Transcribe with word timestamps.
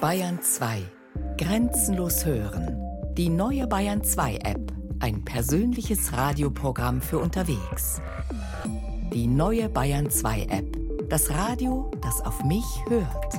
Bayern 0.00 0.42
2. 0.42 0.82
Grenzenlos 1.38 2.26
hören. 2.26 2.78
Die 3.14 3.30
neue 3.30 3.66
Bayern 3.66 4.04
2 4.04 4.36
App. 4.44 4.72
Ein 5.00 5.24
persönliches 5.24 6.12
Radioprogramm 6.12 7.00
für 7.00 7.18
unterwegs. 7.18 8.02
Die 9.14 9.26
neue 9.26 9.70
Bayern 9.70 10.10
2 10.10 10.42
App. 10.50 11.08
Das 11.08 11.30
Radio, 11.30 11.90
das 12.02 12.20
auf 12.20 12.44
mich 12.44 12.66
hört. 12.88 13.34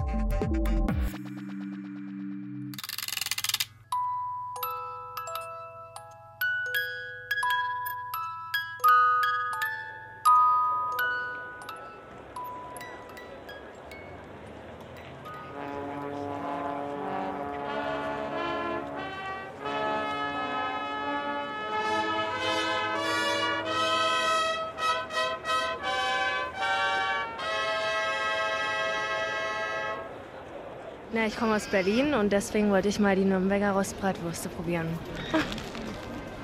Na, 31.14 31.26
ich 31.26 31.38
komme 31.38 31.56
aus 31.56 31.68
Berlin 31.68 32.14
und 32.14 32.34
deswegen 32.34 32.70
wollte 32.70 32.90
ich 32.90 33.00
mal 33.00 33.16
die 33.16 33.24
Nürnberger 33.24 33.72
Rostbratwürste 33.72 34.50
probieren. 34.50 34.88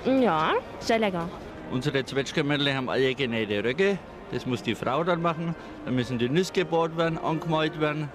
Ja, 0.05 0.51
sehr 0.81 0.99
lecker. 0.99 1.29
Unsere 1.71 2.03
Zwetschgenmännle 2.03 2.75
haben 2.75 2.89
alle 2.89 3.15
genähte 3.15 3.63
Röcke. 3.63 3.97
Das 4.33 4.45
muss 4.45 4.61
die 4.61 4.75
Frau 4.75 5.01
dann 5.05 5.21
machen. 5.21 5.55
Dann 5.85 5.95
müssen 5.95 6.17
die 6.17 6.27
Nüsse 6.27 6.51
gebohrt 6.51 6.97
werden, 6.97 7.17
angemalt 7.17 7.79
werden. 7.79 8.09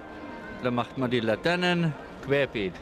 Dann 0.61 0.75
macht 0.75 0.99
man 0.99 1.09
die 1.09 1.19
Laternen 1.19 1.91
querbeet. 2.27 2.73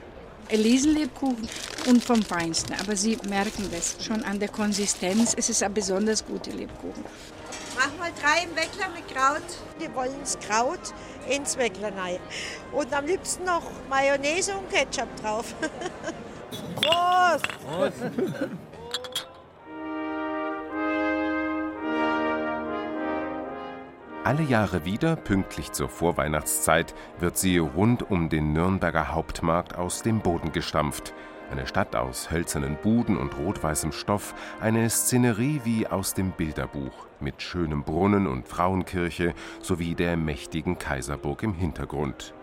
Elisenlebkuchen 0.50 1.48
und 1.88 2.04
vom 2.04 2.22
Feinsten. 2.22 2.76
Aber 2.82 2.98
Sie 2.98 3.18
merken 3.30 3.70
das 3.72 3.96
schon 4.06 4.24
an 4.24 4.40
der 4.40 4.50
Konsistenz. 4.50 5.34
Es 5.38 5.50
ist 5.50 5.64
ein 5.64 5.74
besonders 5.74 6.26
guter 6.26 6.52
Lebkuchen. 6.52 7.06
Mach 7.78 7.96
mal 8.00 8.12
drei 8.20 8.44
im 8.44 8.56
Weckler 8.56 8.90
mit 8.90 9.08
Kraut. 9.08 9.44
Die 9.80 9.94
wollen 9.94 10.20
das 10.20 10.40
Kraut 10.40 10.80
ins 11.30 11.58
Weckler 11.58 11.96
rein. 11.96 12.20
Und 12.72 12.92
am 12.92 13.06
liebsten 13.06 13.46
noch 13.46 13.64
Mayonnaise 13.88 14.58
und 14.58 14.68
Ketchup 14.72 15.08
drauf. 15.22 15.54
Prost! 16.76 17.46
Prost. 17.68 18.58
Alle 24.28 24.44
Jahre 24.44 24.84
wieder, 24.84 25.16
pünktlich 25.16 25.72
zur 25.72 25.88
Vorweihnachtszeit, 25.88 26.94
wird 27.22 27.38
sie 27.38 27.60
rund 27.60 28.12
um 28.12 28.28
den 28.28 28.52
Nürnberger 28.52 29.14
Hauptmarkt 29.14 29.78
aus 29.78 30.02
dem 30.02 30.20
Boden 30.20 30.52
gestampft. 30.52 31.14
Eine 31.50 31.66
Stadt 31.66 31.96
aus 31.96 32.30
hölzernen 32.30 32.76
Buden 32.84 33.16
und 33.16 33.38
rot-weißem 33.38 33.94
Stoff, 33.94 34.36
eine 34.60 34.90
Szenerie 34.90 35.62
wie 35.64 35.88
aus 35.88 36.14
dem 36.14 36.32
Bilderbuch, 36.32 37.08
mit 37.22 37.42
schönem 37.42 37.84
Brunnen 37.84 38.28
und 38.28 38.50
Frauenkirche 38.50 39.34
sowie 39.62 39.96
der 39.96 40.18
mächtigen 40.18 40.78
Kaiserburg 40.78 41.44
im 41.44 41.54
Hintergrund. 41.54 42.34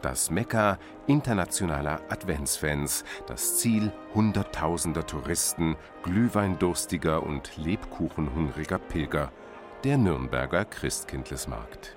Das 0.00 0.30
Mekka 0.30 0.78
internationaler 1.06 2.00
Adventsfans, 2.08 3.04
das 3.26 3.58
Ziel 3.58 3.92
hunderttausender 4.14 5.06
Touristen, 5.06 5.76
glühweindurstiger 6.02 7.22
und 7.22 7.58
lebkuchenhungriger 7.58 8.78
Pilger– 8.78 9.30
der 9.86 9.98
Nürnberger 9.98 10.64
Christkindlesmarkt. 10.64 11.94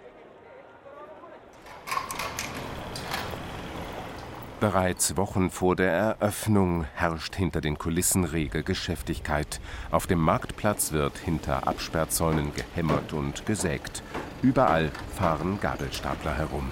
Bereits 4.60 5.18
Wochen 5.18 5.50
vor 5.50 5.76
der 5.76 5.92
Eröffnung 5.92 6.86
herrscht 6.94 7.36
hinter 7.36 7.62
den 7.62 7.80
Kulissen 7.80 8.26
rege 8.26 8.62
Geschäftigkeit. 8.62 9.60
Auf 9.90 10.06
dem 10.06 10.20
Marktplatz 10.20 10.92
wird 10.92 11.18
hinter 11.18 11.68
Absperrzäunen 11.68 12.54
gehämmert 12.54 13.12
und 13.12 13.48
gesägt. 13.48 14.04
Überall 14.44 14.92
fahren 15.16 15.58
Gabelstapler 15.60 16.38
herum. 16.38 16.72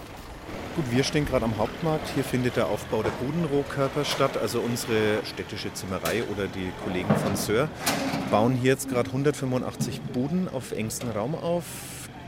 Gut, 0.77 0.91
wir 0.91 1.03
stehen 1.03 1.25
gerade 1.25 1.43
am 1.43 1.57
Hauptmarkt. 1.57 2.07
Hier 2.13 2.23
findet 2.23 2.55
der 2.55 2.67
Aufbau 2.67 3.01
der 3.01 3.09
Budenrohkörper 3.09 4.05
statt. 4.05 4.37
Also 4.37 4.59
unsere 4.59 5.25
städtische 5.25 5.73
Zimmerei 5.73 6.21
oder 6.31 6.45
die 6.45 6.71
Kollegen 6.83 7.15
von 7.15 7.35
Sör 7.35 7.67
bauen 8.29 8.53
hier 8.53 8.73
jetzt 8.73 8.87
gerade 8.87 9.09
185 9.09 10.01
Buden 10.13 10.47
auf 10.47 10.73
engstem 10.73 11.09
Raum 11.09 11.33
auf, 11.33 11.63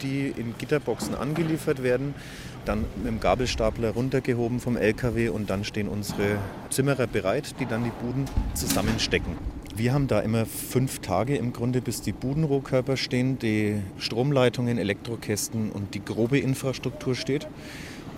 die 0.01 0.33
in 0.35 0.55
Gitterboxen 0.57 1.13
angeliefert 1.13 1.83
werden, 1.83 2.15
dann 2.65 2.85
mit 2.95 3.05
dem 3.05 3.19
Gabelstapler 3.19 3.91
runtergehoben 3.91 4.59
vom 4.59 4.77
LKW 4.77 5.29
und 5.29 5.51
dann 5.51 5.63
stehen 5.63 5.87
unsere 5.87 6.39
Zimmerer 6.71 7.05
bereit, 7.05 7.53
die 7.59 7.67
dann 7.67 7.83
die 7.83 7.91
Buden 8.03 8.25
zusammenstecken. 8.55 9.37
Wir 9.75 9.93
haben 9.93 10.07
da 10.07 10.21
immer 10.21 10.47
fünf 10.47 10.99
Tage 10.99 11.37
im 11.37 11.53
Grunde, 11.53 11.81
bis 11.81 12.01
die 12.01 12.13
Budenrohkörper 12.13 12.97
stehen, 12.97 13.37
die 13.37 13.79
Stromleitungen, 13.99 14.79
Elektrokästen 14.79 15.71
und 15.71 15.93
die 15.93 16.03
grobe 16.03 16.39
Infrastruktur 16.39 17.13
steht. 17.13 17.47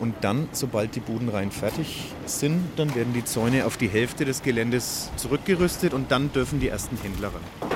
Und 0.01 0.15
dann, 0.21 0.49
sobald 0.51 0.95
die 0.95 0.99
Buden 0.99 1.29
rein 1.29 1.51
fertig 1.51 2.11
sind, 2.25 2.67
dann 2.75 2.95
werden 2.95 3.13
die 3.13 3.23
Zäune 3.23 3.67
auf 3.67 3.77
die 3.77 3.87
Hälfte 3.87 4.25
des 4.25 4.41
Geländes 4.41 5.11
zurückgerüstet 5.15 5.93
und 5.93 6.11
dann 6.11 6.33
dürfen 6.33 6.59
die 6.59 6.69
ersten 6.69 6.97
Händler 6.97 7.27
ran. 7.27 7.71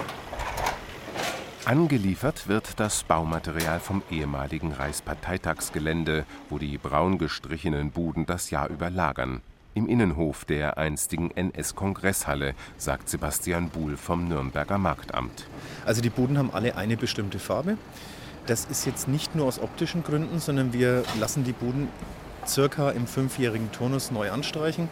Angeliefert 1.65 2.47
wird 2.47 2.79
das 2.79 3.03
Baumaterial 3.03 3.79
vom 3.79 4.01
ehemaligen 4.09 4.71
Reichsparteitagsgelände, 4.71 6.25
wo 6.49 6.57
die 6.57 6.79
braun 6.79 7.19
gestrichenen 7.19 7.91
Buden 7.91 8.25
das 8.25 8.49
Jahr 8.49 8.69
über 8.69 8.89
lagern. 8.89 9.41
Im 9.75 9.87
Innenhof 9.87 10.45
der 10.45 10.79
einstigen 10.79 11.29
NS-Kongresshalle, 11.29 12.55
sagt 12.77 13.07
Sebastian 13.07 13.69
Buhl 13.69 13.97
vom 13.97 14.27
Nürnberger 14.27 14.79
Marktamt. 14.79 15.45
Also 15.85 16.01
die 16.01 16.09
Buden 16.09 16.39
haben 16.39 16.49
alle 16.51 16.75
eine 16.75 16.97
bestimmte 16.97 17.37
Farbe. 17.37 17.77
Das 18.47 18.65
ist 18.65 18.85
jetzt 18.85 19.07
nicht 19.07 19.35
nur 19.35 19.47
aus 19.47 19.59
optischen 19.59 20.03
Gründen, 20.03 20.39
sondern 20.39 20.71
wir 20.71 21.03
lassen 21.19 21.43
die 21.43 21.51
Buden 21.51 21.87
circa 22.47 22.91
im 22.91 23.07
fünfjährigen 23.07 23.71
Turnus 23.71 24.11
neu 24.11 24.29
anstreichen 24.29 24.87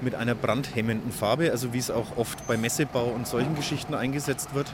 mit 0.00 0.16
einer 0.16 0.34
brandhemmenden 0.34 1.12
Farbe, 1.12 1.52
also 1.52 1.72
wie 1.72 1.78
es 1.78 1.92
auch 1.92 2.16
oft 2.16 2.44
bei 2.48 2.56
Messebau 2.56 3.04
und 3.04 3.28
solchen 3.28 3.54
Geschichten 3.54 3.94
eingesetzt 3.94 4.54
wird. 4.54 4.72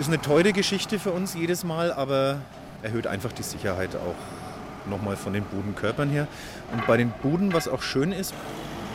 Ist 0.00 0.08
eine 0.08 0.22
teure 0.22 0.54
Geschichte 0.54 0.98
für 0.98 1.10
uns 1.10 1.34
jedes 1.34 1.64
Mal, 1.64 1.92
aber 1.92 2.38
erhöht 2.82 3.06
einfach 3.06 3.32
die 3.32 3.42
Sicherheit 3.42 3.94
auch 3.94 4.88
nochmal 4.88 5.16
von 5.16 5.34
den 5.34 5.44
Budenkörpern 5.44 6.08
her. 6.08 6.26
Und 6.72 6.86
bei 6.86 6.96
den 6.96 7.12
Buden, 7.22 7.52
was 7.52 7.68
auch 7.68 7.82
schön 7.82 8.10
ist, 8.10 8.32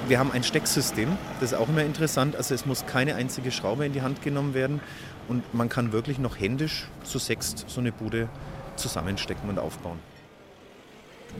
wir 0.08 0.18
haben 0.18 0.32
ein 0.32 0.44
Stecksystem, 0.44 1.10
das 1.40 1.52
ist 1.52 1.58
auch 1.58 1.70
immer 1.70 1.84
interessant. 1.84 2.36
Also 2.36 2.56
es 2.56 2.66
muss 2.66 2.88
keine 2.88 3.14
einzige 3.14 3.52
Schraube 3.52 3.86
in 3.86 3.94
die 3.94 4.02
Hand 4.02 4.24
genommen 4.24 4.56
werden 4.56 4.82
und 5.30 5.54
man 5.54 5.70
kann 5.70 5.94
wirklich 5.94 6.20
noch 6.20 6.40
händisch 6.40 6.88
zu 7.04 7.20
sechst 7.20 7.66
so 7.70 7.80
eine 7.80 7.92
Bude 7.92 8.28
zusammenstecken 8.76 9.50
und 9.50 9.60
aufbauen. 9.60 10.00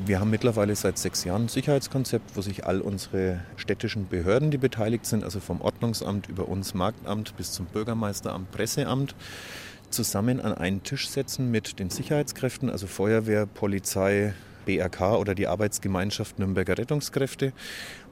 Wir 0.06 0.20
haben 0.20 0.30
mittlerweile 0.30 0.76
seit 0.76 1.00
sechs 1.00 1.24
Jahren 1.24 1.46
ein 1.46 1.48
Sicherheitskonzept, 1.48 2.36
wo 2.36 2.42
sich 2.42 2.66
all 2.66 2.80
unsere 2.80 3.42
städtischen 3.58 4.08
Behörden, 4.08 4.52
die 4.52 4.58
beteiligt 4.58 5.06
sind, 5.06 5.24
also 5.24 5.40
vom 5.40 5.62
Ordnungsamt 5.62 6.30
über 6.30 6.48
uns 6.48 6.76
Marktamt 6.76 7.36
bis 7.38 7.52
zum 7.52 7.66
Bürgermeisteramt, 7.66 8.52
Presseamt, 8.52 9.16
zusammen 9.90 10.40
an 10.40 10.54
einen 10.54 10.84
Tisch 10.84 11.10
setzen 11.10 11.50
mit 11.50 11.80
den 11.80 11.90
Sicherheitskräften, 11.90 12.70
also 12.70 12.86
Feuerwehr, 12.86 13.48
Polizei, 13.48 14.34
BRK 14.66 15.16
oder 15.16 15.34
die 15.34 15.48
Arbeitsgemeinschaft 15.48 16.38
Nürnberger 16.38 16.78
Rettungskräfte 16.78 17.54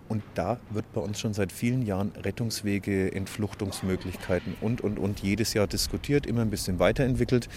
und 0.09 0.23
da 0.35 0.59
wird 0.69 0.91
bei 0.93 1.01
uns 1.01 1.19
schon 1.19 1.33
seit 1.33 1.51
vielen 1.51 1.81
Jahren 1.81 2.11
Rettungswege, 2.23 3.13
Entfluchtungsmöglichkeiten 3.13 4.55
und, 4.61 4.81
und, 4.81 4.99
und 4.99 5.19
jedes 5.19 5.53
Jahr 5.53 5.67
diskutiert, 5.67 6.25
immer 6.25 6.41
ein 6.41 6.49
bisschen 6.49 6.79
weiterentwickelt. 6.79 7.49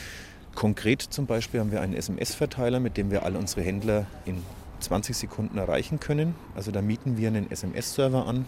Konkret 0.55 1.03
zum 1.03 1.27
Beispiel 1.27 1.61
haben 1.61 1.73
wir 1.73 1.81
einen 1.81 1.95
SMS-Verteiler, 1.95 2.81
mit 2.81 2.97
dem 2.97 3.11
wir 3.11 3.25
alle 3.25 3.39
unsere 3.39 3.63
Händler 3.63 4.07
in 4.25 4.43
20 4.81 5.17
Sekunden 5.17 5.59
erreichen 5.59 6.01
können. 6.01 6.35
Also 6.55 6.71
da 6.71 6.83
mieten 6.83 7.17
wir 7.17 7.29
einen 7.29 7.51
SMS-Server 7.51 8.27
an, 8.27 8.47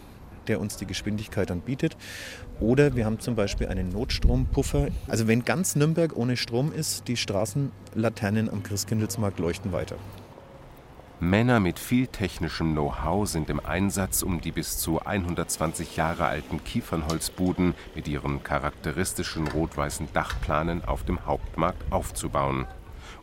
der 0.48 0.60
uns 0.60 0.76
die 0.76 0.86
Geschwindigkeit 0.86 1.50
dann 1.50 1.60
bietet. 1.60 1.96
Oder 2.60 2.96
wir 2.96 3.04
haben 3.04 3.20
zum 3.20 3.36
Beispiel 3.36 3.68
einen 3.68 3.90
Notstrompuffer. 3.90 4.88
Also 5.06 5.28
wenn 5.28 5.44
ganz 5.44 5.76
Nürnberg 5.76 6.16
ohne 6.16 6.36
Strom 6.36 6.72
ist, 6.72 7.08
die 7.08 7.16
Straßenlaternen 7.16 8.50
am 8.50 8.62
Christkindlesmarkt 8.62 9.38
leuchten 9.38 9.72
weiter. 9.72 9.96
Männer 11.22 11.60
mit 11.60 11.78
viel 11.78 12.08
technischem 12.08 12.72
Know-how 12.72 13.28
sind 13.28 13.48
im 13.48 13.64
Einsatz, 13.64 14.24
um 14.24 14.40
die 14.40 14.50
bis 14.50 14.78
zu 14.78 15.02
120 15.02 15.96
Jahre 15.96 16.26
alten 16.26 16.64
Kiefernholzbuden 16.64 17.74
mit 17.94 18.08
ihren 18.08 18.42
charakteristischen 18.42 19.46
rot-weißen 19.46 20.08
Dachplanen 20.12 20.84
auf 20.84 21.04
dem 21.04 21.24
Hauptmarkt 21.24 21.80
aufzubauen. 21.92 22.66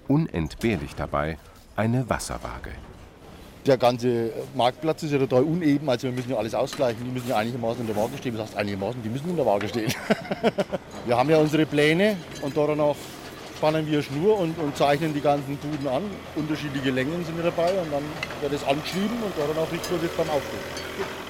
Unentbehrlich 0.07 0.96
dabei 0.96 1.38
eine 1.75 2.10
Wasserwaage. 2.10 2.72
Der 3.66 3.78
ganze 3.78 4.31
Marktplatz 4.56 5.04
ist 5.04 5.12
ja 5.12 5.19
total 5.19 5.44
uneben, 5.44 5.90
also 5.90 6.07
wir 6.07 6.13
müssen 6.13 6.31
ja 6.31 6.38
alles 6.38 6.56
ausgleichen. 6.56 7.04
Die 7.04 7.12
müssen 7.12 7.28
ja 7.28 7.36
einigermaßen 7.36 7.81
in 7.81 7.88
der 7.88 7.98
Waage 7.98 8.18
stehen. 8.18 8.34
Was 8.36 8.44
heißt 8.44 8.56
einigermaßen? 8.56 9.04
Die 9.04 9.10
müssen 9.10 9.30
in 9.30 9.36
der 9.36 9.45
Waage 9.45 9.68
stehen. 9.68 9.94
wir 11.06 11.18
haben 11.18 11.30
ja 11.30 11.38
unsere 11.38 11.66
Pläne 11.66 12.16
und 12.42 12.56
danach 12.56 12.95
spannen 13.59 13.85
wir 13.91 14.01
Schnur 14.01 14.39
und, 14.39 14.57
und 14.57 14.77
zeichnen 14.77 15.13
die 15.13 15.19
ganzen 15.19 15.57
Buden 15.57 15.85
an. 15.89 16.03
Unterschiedliche 16.35 16.91
Längen 16.91 17.25
sind 17.25 17.38
dabei 17.44 17.71
und 17.71 17.91
dann 17.91 18.03
wird 18.39 18.53
es 18.53 18.63
angeschrieben 18.63 19.21
und 19.21 19.38
daran 19.38 19.57
auch 19.57 19.69
richtwürdig 19.69 20.09
beim 20.15 20.29
Aufdruck. 20.29 21.29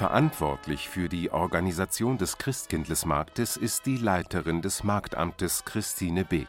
Verantwortlich 0.00 0.88
für 0.88 1.10
die 1.10 1.30
Organisation 1.30 2.16
des 2.16 2.38
Christkindlesmarktes 2.38 3.58
ist 3.58 3.84
die 3.84 3.98
Leiterin 3.98 4.62
des 4.62 4.82
Marktamtes 4.82 5.66
Christine 5.66 6.24
Beek. 6.24 6.48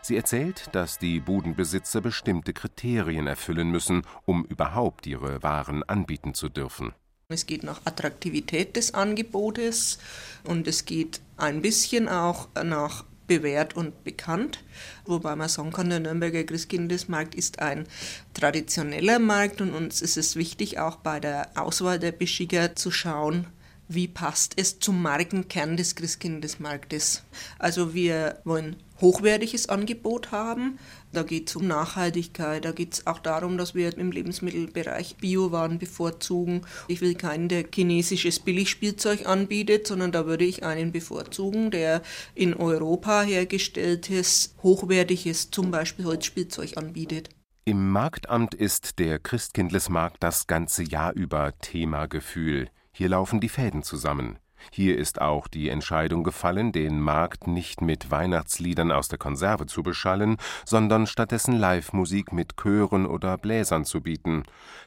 Sie 0.00 0.14
erzählt, 0.14 0.68
dass 0.70 0.96
die 0.96 1.18
Budenbesitzer 1.18 2.00
bestimmte 2.00 2.52
Kriterien 2.52 3.26
erfüllen 3.26 3.68
müssen, 3.72 4.02
um 4.26 4.44
überhaupt 4.44 5.08
ihre 5.08 5.42
Waren 5.42 5.82
anbieten 5.82 6.34
zu 6.34 6.48
dürfen. 6.48 6.94
Es 7.26 7.46
geht 7.46 7.64
nach 7.64 7.80
Attraktivität 7.84 8.76
des 8.76 8.94
Angebotes 8.94 9.98
und 10.44 10.68
es 10.68 10.84
geht 10.84 11.20
ein 11.36 11.62
bisschen 11.62 12.08
auch 12.08 12.46
nach 12.62 13.04
bewährt 13.26 13.76
und 13.76 14.04
bekannt. 14.04 14.62
Wobei 15.04 15.36
man 15.36 15.48
sagen 15.48 15.72
kann, 15.72 15.90
der 15.90 16.00
Nürnberger 16.00 16.44
Christkindlesmarkt 16.44 17.34
ist 17.34 17.60
ein 17.60 17.86
traditioneller 18.34 19.18
Markt 19.18 19.60
und 19.60 19.72
uns 19.74 20.02
ist 20.02 20.16
es 20.16 20.36
wichtig, 20.36 20.78
auch 20.78 20.96
bei 20.96 21.20
der 21.20 21.50
Auswahl 21.54 21.98
der 21.98 22.12
Beschicker 22.12 22.76
zu 22.76 22.90
schauen, 22.90 23.46
wie 23.88 24.08
passt 24.08 24.54
es 24.56 24.78
zum 24.78 25.02
Markenkern 25.02 25.76
des 25.76 25.94
Christkindlesmarktes. 25.94 27.22
Also 27.58 27.94
wir 27.94 28.40
wollen 28.44 28.76
hochwertiges 29.00 29.68
Angebot 29.68 30.30
haben. 30.30 30.78
Da 31.12 31.22
geht 31.22 31.50
es 31.50 31.56
um 31.56 31.66
Nachhaltigkeit, 31.66 32.64
da 32.64 32.72
geht 32.72 32.94
es 32.94 33.06
auch 33.06 33.18
darum, 33.18 33.58
dass 33.58 33.74
wir 33.74 33.96
im 33.98 34.10
Lebensmittelbereich 34.10 35.16
Biowaren 35.16 35.78
bevorzugen. 35.78 36.62
Ich 36.88 37.02
will 37.02 37.14
keinen, 37.14 37.48
der 37.48 37.64
chinesisches 37.72 38.40
Billigspielzeug 38.40 39.26
anbietet, 39.26 39.86
sondern 39.86 40.10
da 40.10 40.24
würde 40.26 40.44
ich 40.44 40.64
einen 40.64 40.90
bevorzugen, 40.90 41.70
der 41.70 42.02
in 42.34 42.54
Europa 42.54 43.22
hergestelltes, 43.22 44.54
hochwertiges, 44.62 45.50
zum 45.50 45.70
Beispiel 45.70 46.06
Holzspielzeug 46.06 46.78
anbietet. 46.78 47.28
Im 47.64 47.90
Marktamt 47.90 48.54
ist 48.54 48.98
der 48.98 49.18
Christkindlesmarkt 49.18 50.16
das 50.20 50.46
ganze 50.46 50.82
Jahr 50.82 51.12
über 51.12 51.52
Thema 51.60 52.06
Gefühl. 52.06 52.70
Hier 52.90 53.10
laufen 53.10 53.40
die 53.40 53.48
Fäden 53.48 53.82
zusammen. 53.82 54.38
Hier 54.70 54.98
ist 54.98 55.20
auch 55.20 55.48
die 55.48 55.68
Entscheidung 55.68 56.24
gefallen, 56.24 56.72
den 56.72 57.00
Markt 57.00 57.46
nicht 57.46 57.80
mit 57.80 58.10
Weihnachtsliedern 58.10 58.92
aus 58.92 59.08
der 59.08 59.18
Konserve 59.18 59.66
zu 59.66 59.82
beschallen, 59.82 60.36
sondern 60.64 61.06
stattdessen 61.06 61.54
Live-Musik 61.54 62.32
mit 62.32 62.56
Chören 62.56 63.06
oder 63.06 63.38
Bläsern 63.38 63.84
zu 63.84 64.00
bieten. 64.00 64.44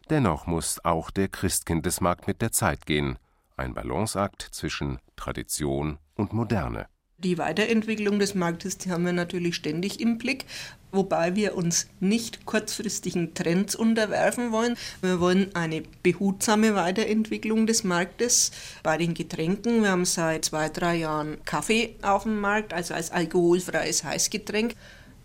Dennoch 0.10 0.48
muss 0.48 0.84
auch 0.84 1.12
der 1.12 1.28
Christkindlesmarkt 1.28 2.28
mit 2.28 2.42
der 2.42 2.52
Zeit 2.52 2.86
gehen. 2.86 3.20
Ein 3.58 3.74
Balanceakt 3.74 4.42
zwischen 4.42 5.00
Tradition 5.16 5.98
und 6.16 6.34
Moderne. 6.34 6.88
Die 7.18 7.38
Weiterentwicklung 7.38 8.20
des 8.20 8.36
Marktes 8.36 8.78
die 8.78 8.92
haben 8.92 9.06
wir 9.06 9.14
natürlich 9.14 9.56
ständig 9.56 10.02
im 10.02 10.18
Blick, 10.18 10.46
wobei 10.92 11.36
wir 11.36 11.56
uns 11.56 11.88
nicht 12.02 12.46
kurzfristigen 12.46 13.34
Trends 13.34 13.74
unterwerfen 13.74 14.52
wollen. 14.52 14.76
Wir 15.02 15.22
wollen 15.22 15.56
eine 15.56 15.84
behutsame 16.04 16.76
Weiterentwicklung 16.76 17.68
des 17.68 17.86
Marktes 17.86 18.52
bei 18.84 18.98
den 18.98 19.14
Getränken. 19.14 19.82
Wir 19.82 19.92
haben 19.92 20.04
seit 20.04 20.46
zwei, 20.46 20.68
drei 20.68 20.98
Jahren 20.98 21.38
Kaffee 21.46 21.96
auf 22.02 22.24
dem 22.24 22.40
Markt, 22.42 22.74
also 22.74 22.94
als 22.94 23.12
alkoholfreies 23.12 24.04
Heißgetränk. 24.04 24.76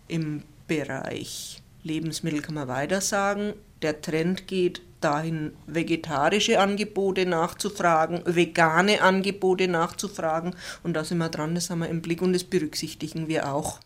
Im 0.07 0.43
Bereich 0.67 1.61
Lebensmittel 1.83 2.41
kann 2.41 2.55
man 2.55 2.69
weiter 2.69 3.01
sagen, 3.01 3.53
der 3.81 4.01
Trend 4.01 4.47
geht 4.47 4.81
dahin, 5.01 5.53
vegetarische 5.67 6.59
Angebote 6.59 7.25
nachzufragen, 7.25 8.21
vegane 8.25 9.01
Angebote 9.01 9.67
nachzufragen. 9.67 10.55
Und 10.83 10.93
da 10.93 11.03
sind 11.03 11.17
wir 11.17 11.29
dran, 11.29 11.55
das 11.55 11.69
haben 11.69 11.79
wir 11.79 11.89
im 11.89 12.01
Blick 12.01 12.21
und 12.21 12.33
das 12.33 12.43
berücksichtigen 12.43 13.27
wir 13.27 13.53
auch. 13.53 13.79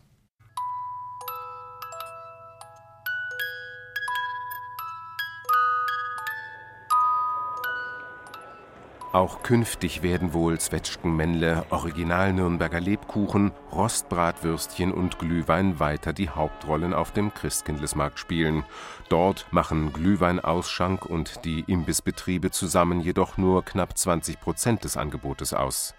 Auch 9.16 9.42
künftig 9.42 10.02
werden 10.02 10.34
wohl 10.34 10.60
Zwetschgenmännle, 10.60 11.64
Original-Nürnberger 11.70 12.80
Lebkuchen, 12.80 13.50
Rostbratwürstchen 13.72 14.92
und 14.92 15.18
Glühwein 15.18 15.80
weiter 15.80 16.12
die 16.12 16.28
Hauptrollen 16.28 16.92
auf 16.92 17.12
dem 17.12 17.32
Christkindlesmarkt 17.32 18.18
spielen. 18.18 18.62
Dort 19.08 19.50
machen 19.52 19.94
Glühweinausschank 19.94 21.06
und 21.06 21.46
die 21.46 21.60
Imbissbetriebe 21.60 22.50
zusammen 22.50 23.00
jedoch 23.00 23.38
nur 23.38 23.64
knapp 23.64 23.96
20 23.96 24.38
Prozent 24.38 24.84
des 24.84 24.98
Angebotes 24.98 25.54
aus. 25.54 25.94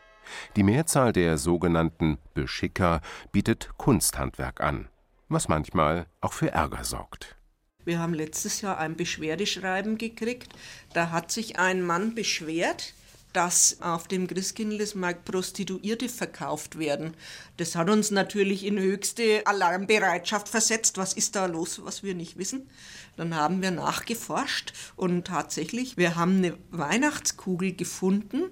Die 0.56 0.62
Mehrzahl 0.62 1.12
der 1.12 1.40
sogenannten 1.40 2.20
Beschicker 2.36 3.02
bietet 3.32 3.72
Kunsthandwerk 3.78 4.62
an, 4.62 4.90
was 5.28 5.48
manchmal 5.48 6.06
auch 6.22 6.34
für 6.34 6.52
Ärger 6.52 6.84
sorgt. 6.84 7.36
Wir 7.84 7.98
haben 7.98 8.14
letztes 8.14 8.62
Jahr 8.62 8.78
ein 8.78 8.96
Beschwerdeschreiben 8.96 9.98
gekriegt. 9.98 10.54
Da 10.94 11.10
hat 11.10 11.32
sich 11.32 11.58
ein 11.58 11.82
Mann 11.82 12.14
beschwert, 12.14 12.94
dass 13.38 13.78
auf 13.82 14.08
dem 14.08 14.26
Christkindlesmarkt 14.26 15.24
Prostituierte 15.24 16.10
verkauft 16.10 16.80
werden. 16.80 17.14
Das 17.58 17.76
hat 17.76 17.88
uns 17.88 18.10
natürlich 18.10 18.66
in 18.66 18.80
höchste 18.80 19.46
Alarmbereitschaft 19.46 20.50
versetzt. 20.50 20.98
Was 20.98 21.14
ist 21.14 21.36
da 21.36 21.46
los, 21.46 21.80
was 21.84 22.02
wir 22.02 22.16
nicht 22.16 22.40
wissen? 22.40 22.68
Dann 23.16 23.36
haben 23.36 23.62
wir 23.62 23.70
nachgeforscht 23.70 24.74
und 24.96 25.28
tatsächlich, 25.28 25.98
wir 25.98 26.16
haben 26.16 26.38
eine 26.38 26.58
Weihnachtskugel 26.72 27.74
gefunden, 27.74 28.46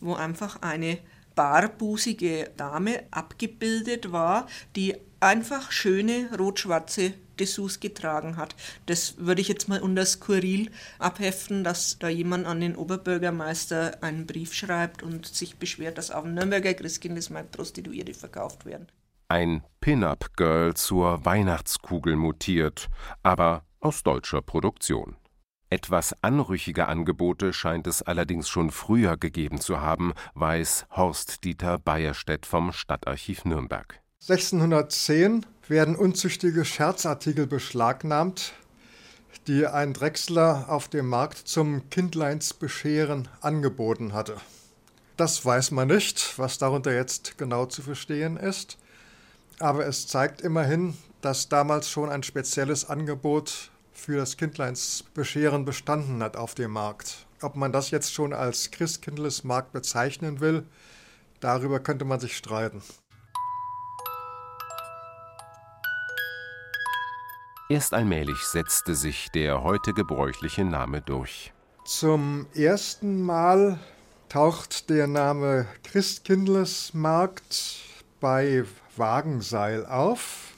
wo 0.00 0.14
einfach 0.14 0.60
eine 0.60 0.98
barbusige 1.36 2.50
Dame 2.56 3.04
abgebildet 3.12 4.10
war, 4.10 4.48
die 4.74 4.96
einfach 5.20 5.70
schöne 5.70 6.36
rot-schwarze 6.36 7.14
Dessous 7.38 7.80
getragen 7.80 8.36
hat. 8.36 8.54
Das 8.86 9.16
würde 9.18 9.40
ich 9.40 9.48
jetzt 9.48 9.68
mal 9.68 9.80
unter 9.80 10.04
Skurril 10.06 10.70
abheften, 10.98 11.64
dass 11.64 11.98
da 11.98 12.08
jemand 12.08 12.46
an 12.46 12.60
den 12.60 12.76
Oberbürgermeister 12.76 14.02
einen 14.02 14.26
Brief 14.26 14.52
schreibt 14.52 15.02
und 15.02 15.26
sich 15.26 15.56
beschwert, 15.56 15.98
dass 15.98 16.10
auf 16.10 16.24
dem 16.24 16.34
Nürnberger 16.34 16.74
Christkindlesmarkt 16.74 17.52
Prostituierte 17.52 18.14
verkauft 18.14 18.64
werden. 18.66 18.86
Ein 19.28 19.62
Pin-Up-Girl 19.80 20.74
zur 20.74 21.24
Weihnachtskugel 21.24 22.16
mutiert, 22.16 22.88
aber 23.22 23.64
aus 23.80 24.02
deutscher 24.02 24.42
Produktion. 24.42 25.16
Etwas 25.72 26.14
anrüchige 26.22 26.86
Angebote 26.86 27.54
scheint 27.54 27.86
es 27.86 28.02
allerdings 28.02 28.50
schon 28.50 28.70
früher 28.70 29.16
gegeben 29.16 29.58
zu 29.58 29.80
haben, 29.80 30.12
weiß 30.34 30.84
Horst 30.90 31.44
Dieter 31.44 31.78
Bayerstedt 31.78 32.44
vom 32.44 32.72
Stadtarchiv 32.72 33.46
Nürnberg. 33.46 34.01
1610 34.28 35.44
werden 35.66 35.96
unzüchtige 35.96 36.64
Scherzartikel 36.64 37.48
beschlagnahmt, 37.48 38.52
die 39.48 39.66
ein 39.66 39.94
Drechsler 39.94 40.66
auf 40.68 40.86
dem 40.86 41.08
Markt 41.08 41.38
zum 41.38 41.90
Kindleinsbescheren 41.90 43.26
angeboten 43.40 44.12
hatte. 44.12 44.36
Das 45.16 45.44
weiß 45.44 45.72
man 45.72 45.88
nicht, 45.88 46.38
was 46.38 46.58
darunter 46.58 46.94
jetzt 46.94 47.36
genau 47.36 47.66
zu 47.66 47.82
verstehen 47.82 48.36
ist, 48.36 48.78
aber 49.58 49.86
es 49.86 50.06
zeigt 50.06 50.40
immerhin, 50.40 50.96
dass 51.20 51.48
damals 51.48 51.90
schon 51.90 52.08
ein 52.08 52.22
spezielles 52.22 52.88
Angebot 52.88 53.72
für 53.92 54.18
das 54.18 54.36
Kindleinsbescheren 54.36 55.64
bestanden 55.64 56.22
hat 56.22 56.36
auf 56.36 56.54
dem 56.54 56.70
Markt. 56.70 57.26
Ob 57.40 57.56
man 57.56 57.72
das 57.72 57.90
jetzt 57.90 58.14
schon 58.14 58.32
als 58.32 58.70
Christkindlesmarkt 58.70 59.72
bezeichnen 59.72 60.38
will, 60.38 60.64
darüber 61.40 61.80
könnte 61.80 62.04
man 62.04 62.20
sich 62.20 62.36
streiten. 62.36 62.82
Erst 67.72 67.94
allmählich 67.94 68.36
setzte 68.44 68.94
sich 68.94 69.30
der 69.30 69.62
heute 69.62 69.94
gebräuchliche 69.94 70.62
Name 70.62 71.00
durch. 71.00 71.54
Zum 71.86 72.44
ersten 72.54 73.22
Mal 73.22 73.78
taucht 74.28 74.90
der 74.90 75.06
Name 75.06 75.66
Christkindlesmarkt 75.82 77.78
bei 78.20 78.64
Wagenseil 78.98 79.86
auf. 79.86 80.52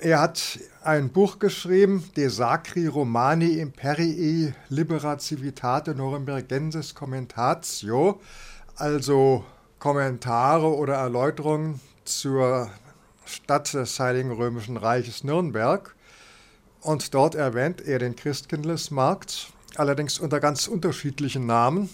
Er 0.00 0.18
hat 0.18 0.58
ein 0.82 1.10
Buch 1.10 1.38
geschrieben, 1.38 2.02
De 2.16 2.26
Sacri 2.26 2.88
Romani 2.88 3.60
Imperii 3.60 4.52
Libera 4.70 5.20
Civitate 5.20 5.94
Nurembergensis 5.94 6.96
Commentatio, 6.96 8.20
also 8.74 9.44
Kommentare 9.78 10.74
oder 10.74 10.94
Erläuterungen 10.94 11.80
zur 12.04 12.68
Stadt 13.24 13.72
des 13.72 14.00
Heiligen 14.00 14.32
Römischen 14.32 14.76
Reiches 14.76 15.22
Nürnberg. 15.22 15.94
Und 16.80 17.14
dort 17.14 17.34
erwähnt 17.34 17.82
er 17.82 17.98
den 17.98 18.16
Christkindlesmarkt, 18.16 19.52
allerdings 19.76 20.18
unter 20.18 20.40
ganz 20.40 20.66
unterschiedlichen 20.66 21.46
Namen. 21.46 21.90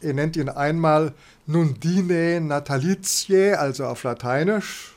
Er 0.00 0.14
nennt 0.14 0.36
ihn 0.36 0.48
einmal 0.48 1.14
Nundine 1.46 2.40
Natalitiae, 2.40 3.54
also 3.54 3.86
auf 3.86 4.02
Lateinisch, 4.02 4.96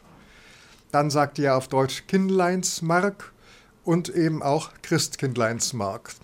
Dann 0.92 1.10
sagte 1.10 1.44
er 1.44 1.58
auf 1.58 1.68
Deutsch 1.68 2.08
Kindleinsmark 2.08 3.34
und 3.84 4.08
eben 4.10 4.42
auch 4.42 4.72
Christkindleinsmark. 4.82 6.16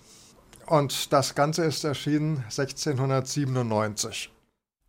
Und 0.66 1.12
das 1.12 1.34
Ganze 1.34 1.64
ist 1.64 1.84
erschienen 1.84 2.38
1697. 2.44 4.30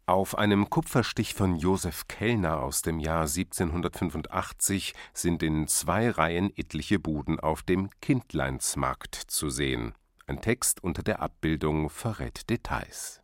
Auf 0.05 0.38
einem 0.38 0.69
Kupferstich 0.69 1.33
von 1.33 1.55
Josef 1.55 2.10
Kellner 2.10 2.62
aus 2.62 2.81
dem 2.81 3.00
Jahr 3.00 3.22
1785 3.22 4.93
sind 5.13 5.41
in 5.41 5.65
zwei 5.69 6.10
Reihen 6.10 6.51
etliche 6.57 7.00
Buden 7.00 7.39
auf 7.39 7.63
dem 7.63 7.89
Kindleinsmarkt 8.01 9.15
zu 9.15 9.50
sehen. 9.50 9.93
Ein 10.27 10.41
Text 10.41 10.83
unter 10.83 11.03
der 11.03 11.22
Abbildung 11.22 11.89
verrät 11.89 12.50
Details. 12.50 13.22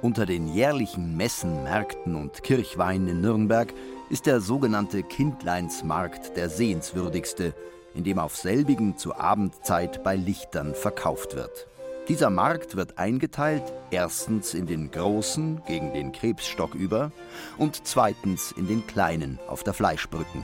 Unter 0.00 0.24
den 0.24 0.48
jährlichen 0.48 1.14
Messen, 1.14 1.62
Märkten 1.62 2.14
und 2.14 2.42
Kirchweinen 2.42 3.08
in 3.08 3.20
Nürnberg 3.20 3.74
ist 4.08 4.24
der 4.24 4.40
sogenannte 4.40 5.02
Kindleinsmarkt 5.02 6.38
der 6.38 6.48
sehenswürdigste, 6.48 7.54
in 7.92 8.04
dem 8.04 8.18
auf 8.18 8.34
selbigen 8.34 8.96
zur 8.96 9.20
Abendzeit 9.20 10.02
bei 10.02 10.16
Lichtern 10.16 10.74
verkauft 10.74 11.36
wird. 11.36 11.69
Dieser 12.10 12.28
Markt 12.28 12.74
wird 12.74 12.98
eingeteilt 12.98 13.62
erstens 13.92 14.52
in 14.52 14.66
den 14.66 14.90
großen 14.90 15.62
gegen 15.68 15.92
den 15.92 16.10
Krebsstock 16.10 16.74
über 16.74 17.12
und 17.56 17.86
zweitens 17.86 18.50
in 18.50 18.66
den 18.66 18.84
kleinen 18.84 19.38
auf 19.46 19.62
der 19.62 19.74
Fleischbrücken. 19.74 20.42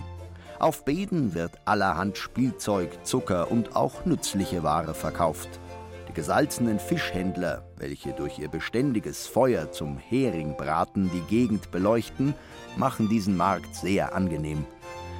Auf 0.60 0.84
Beden 0.84 1.34
wird 1.34 1.58
allerhand 1.64 2.18
Spielzeug, 2.18 3.04
Zucker 3.04 3.50
und 3.50 3.74
auch 3.74 4.04
nützliche 4.04 4.62
Ware 4.62 4.94
verkauft. 4.94 5.48
Die 6.08 6.12
gesalzenen 6.12 6.78
Fischhändler, 6.78 7.64
welche 7.78 8.12
durch 8.12 8.38
ihr 8.38 8.48
beständiges 8.48 9.26
Feuer 9.26 9.72
zum 9.72 9.98
Heringbraten 9.98 11.10
die 11.12 11.22
Gegend 11.22 11.72
beleuchten, 11.72 12.34
machen 12.76 13.08
diesen 13.08 13.36
Markt 13.36 13.74
sehr 13.74 14.14
angenehm. 14.14 14.64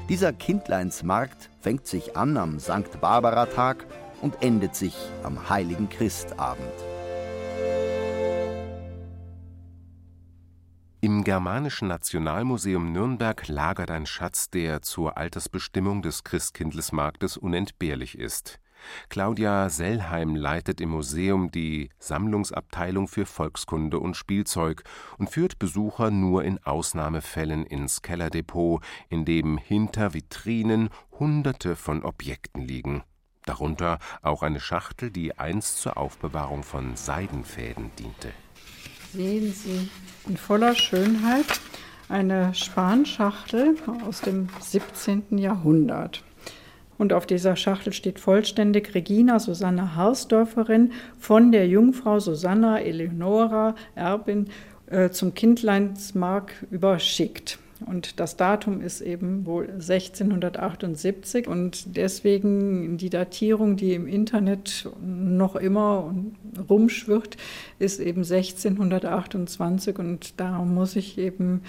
Dieser 0.08 0.32
Kindleinsmarkt 0.32 1.50
fängt 1.60 1.88
sich 1.88 2.16
an 2.16 2.36
am 2.36 2.60
St. 2.60 3.00
Barbara-Tag 3.00 3.84
und 4.22 4.42
endet 4.42 4.74
sich 4.74 4.94
am 5.22 5.48
heiligen 5.48 5.88
Christabend. 5.88 6.72
Im 11.06 11.22
Germanischen 11.22 11.88
Nationalmuseum 11.88 12.90
Nürnberg 12.90 13.46
lagert 13.46 13.90
ein 13.90 14.06
Schatz, 14.06 14.50
der 14.50 14.82
zur 14.82 15.16
Altersbestimmung 15.16 16.02
des 16.02 16.24
Christkindlesmarktes 16.24 17.36
unentbehrlich 17.36 18.18
ist. 18.18 18.58
Claudia 19.08 19.68
Sellheim 19.68 20.34
leitet 20.34 20.80
im 20.80 20.90
Museum 20.90 21.50
die 21.50 21.90
Sammlungsabteilung 21.98 23.08
für 23.08 23.26
Volkskunde 23.26 24.00
und 24.00 24.16
Spielzeug 24.16 24.82
und 25.18 25.30
führt 25.30 25.58
Besucher 25.58 26.10
nur 26.10 26.44
in 26.44 26.62
Ausnahmefällen 26.64 27.64
ins 27.64 28.02
Kellerdepot, 28.02 28.82
in 29.08 29.24
dem 29.24 29.58
hinter 29.58 30.12
Vitrinen 30.14 30.90
Hunderte 31.18 31.76
von 31.76 32.04
Objekten 32.04 32.62
liegen 32.62 33.04
darunter 33.46 33.98
auch 34.22 34.42
eine 34.42 34.60
Schachtel, 34.60 35.10
die 35.10 35.38
einst 35.38 35.80
zur 35.80 35.96
Aufbewahrung 35.96 36.62
von 36.62 36.96
Seidenfäden 36.96 37.90
diente. 37.98 38.28
Sehen 39.12 39.52
Sie 39.52 39.88
in 40.28 40.36
voller 40.36 40.74
Schönheit 40.74 41.46
eine 42.08 42.54
Spanschachtel 42.54 43.76
aus 44.06 44.20
dem 44.20 44.48
17. 44.60 45.38
Jahrhundert. 45.38 46.22
Und 46.98 47.12
auf 47.12 47.26
dieser 47.26 47.56
Schachtel 47.56 47.92
steht 47.92 48.20
vollständig 48.20 48.94
Regina 48.94 49.38
Susanna 49.38 49.94
Harsdorferin 49.94 50.92
von 51.18 51.52
der 51.52 51.68
Jungfrau 51.68 52.20
Susanna 52.20 52.80
Eleonora 52.80 53.74
Erbin 53.94 54.48
äh, 54.86 55.10
zum 55.10 55.34
Kindleinsmark 55.34 56.54
überschickt. 56.70 57.58
Und 57.84 58.20
das 58.20 58.36
Datum 58.36 58.80
ist 58.80 59.02
eben 59.02 59.44
wohl 59.44 59.68
1678 59.68 61.46
und 61.46 61.96
deswegen 61.96 62.96
die 62.96 63.10
Datierung, 63.10 63.76
die 63.76 63.92
im 63.92 64.06
Internet 64.06 64.88
noch 65.02 65.56
immer 65.56 66.14
rumschwirrt, 66.70 67.36
ist 67.78 68.00
eben 68.00 68.22
1628 68.22 69.98
und 69.98 70.40
da 70.40 70.62
muss 70.64 70.96
ich 70.96 71.18
eben 71.18 71.62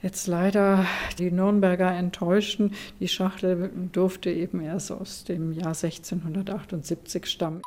jetzt 0.00 0.28
leider 0.28 0.86
die 1.18 1.32
Nürnberger 1.32 1.92
enttäuschen. 1.92 2.74
Die 3.00 3.08
Schachtel 3.08 3.70
durfte 3.92 4.30
eben 4.30 4.60
erst 4.60 4.92
aus 4.92 5.24
dem 5.24 5.52
Jahr 5.52 5.74
1678 5.74 7.26
stammen. 7.26 7.62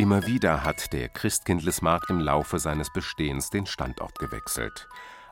Immer 0.00 0.26
wieder 0.26 0.64
hat 0.64 0.94
der 0.94 1.10
Christkindlesmarkt 1.10 2.08
im 2.08 2.20
Laufe 2.20 2.58
seines 2.58 2.90
Bestehens 2.90 3.50
den 3.50 3.66
Standort 3.66 4.18
gewechselt. 4.18 4.88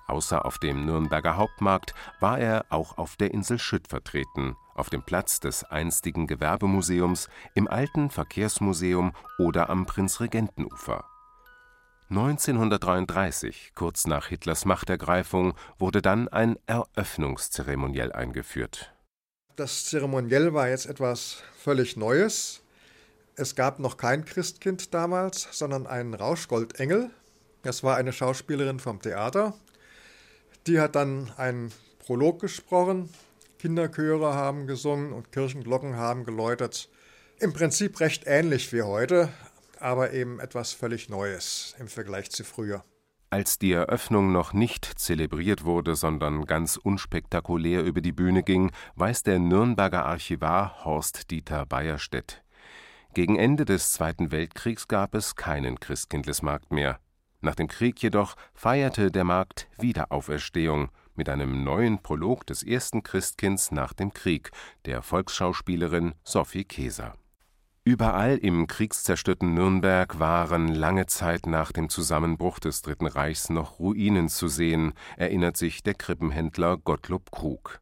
Außer 0.07 0.45
auf 0.45 0.59
dem 0.59 0.85
Nürnberger 0.85 1.39
Hauptmarkt 1.39 1.95
war 2.21 2.39
er 2.39 2.67
auch 2.69 2.99
auf 2.99 3.17
der 3.17 3.33
Insel 3.33 3.59
Schütt 3.59 3.89
vertreten, 3.89 4.57
auf 4.75 4.91
dem 4.91 5.03
Platz 5.03 5.41
des 5.41 5.65
einstigen 5.65 6.27
Gewerbemuseums, 6.27 7.31
im 7.55 7.67
alten 7.67 8.11
Verkehrsmuseum 8.11 9.15
oder 9.39 9.71
am 9.71 9.87
Prinzregentenufer. 9.87 11.07
1933, 12.11 13.73
kurz 13.75 14.07
nach 14.07 14.27
Hitlers 14.27 14.67
Machtergreifung, 14.67 15.55
wurde 15.79 16.03
dann 16.03 16.29
ein 16.29 16.59
Eröffnungszeremoniell 16.67 18.13
eingeführt. 18.13 18.93
Das 19.57 19.87
Zeremoniell 19.87 20.53
war 20.53 20.69
jetzt 20.69 20.85
etwas 20.85 21.43
völlig 21.57 21.97
Neues. 21.97 22.63
Es 23.41 23.55
gab 23.55 23.79
noch 23.79 23.99
kein 23.99 24.25
Christkind 24.25 24.93
damals, 24.93 25.47
sondern 25.53 25.87
einen 25.87 26.13
Rauschgoldengel. 26.13 27.13
Das 27.63 27.85
war 27.85 27.97
eine 27.97 28.13
Schauspielerin 28.13 28.81
vom 28.81 29.01
Theater. 29.01 29.55
Die 30.67 30.81
hat 30.81 30.97
dann 30.97 31.31
einen 31.37 31.71
Prolog 32.01 32.41
gesprochen, 32.41 33.11
Kinderchöre 33.61 34.35
haben 34.35 34.67
gesungen 34.67 35.13
und 35.13 35.31
Kirchenglocken 35.31 35.95
haben 35.95 36.25
geläutet. 36.25 36.89
Im 37.39 37.53
Prinzip 37.53 38.01
recht 38.01 38.25
ähnlich 38.27 38.73
wie 38.73 38.83
heute, 38.83 39.29
aber 39.79 40.13
eben 40.13 40.41
etwas 40.41 40.73
völlig 40.73 41.09
Neues 41.09 41.77
im 41.79 41.87
Vergleich 41.87 42.33
zu 42.33 42.43
früher. 42.43 42.83
Als 43.31 43.61
die 43.61 43.71
Eröffnung 43.71 44.33
noch 44.33 44.53
nicht 44.53 44.85
zelebriert 44.85 45.65
wurde, 45.65 45.95
sondern 45.95 46.45
ganz 46.45 46.77
unspektakulär 46.77 47.85
über 47.85 48.01
die 48.01 48.11
Bühne 48.11 48.43
ging, 48.43 48.73
weiß 48.97 49.23
der 49.23 49.39
Nürnberger 49.39 50.07
Archivar 50.07 50.85
Horst 50.85 51.31
Dieter 51.31 51.67
Bayerstedt. 51.67 52.43
Gegen 53.15 53.37
Ende 53.37 53.65
des 53.65 53.93
Zweiten 53.93 54.31
Weltkriegs 54.31 54.89
gab 54.89 55.15
es 55.15 55.35
keinen 55.35 55.81
Christkindlesmarkt 55.81 56.73
mehr. 56.73 57.01
Nach 57.41 57.55
dem 57.55 57.69
Krieg 57.69 58.03
jedoch 58.03 58.37
feierte 58.55 59.11
der 59.11 59.25
Markt 59.25 59.69
Wiederauferstehung 59.79 60.91
mit 61.15 61.29
einem 61.29 61.65
neuen 61.65 62.03
Prolog 62.03 62.47
des 62.47 62.63
ersten 62.63 63.03
Christkinds 63.03 63.73
nach 63.73 63.93
dem 63.93 64.13
Krieg, 64.13 64.51
der 64.87 65.03
Volksschauspielerin 65.03 66.15
Sophie 66.25 66.65
Keser. 66.65 67.15
Überall 67.85 68.37
im 68.37 68.67
kriegszerstörten 68.67 69.55
Nürnberg 69.55 70.19
waren 70.19 70.69
lange 70.69 71.07
Zeit 71.07 71.47
nach 71.47 71.73
dem 71.73 71.89
Zusammenbruch 71.89 72.59
des 72.59 72.83
Dritten 72.83 73.07
Reichs 73.07 73.49
noch 73.49 73.79
Ruinen 73.79 74.29
zu 74.29 74.47
sehen, 74.49 74.93
erinnert 75.17 75.57
sich 75.57 75.83
der 75.83 75.95
Krippenhändler 75.95 76.77
Gottlob 76.77 77.31
Krug. 77.31 77.81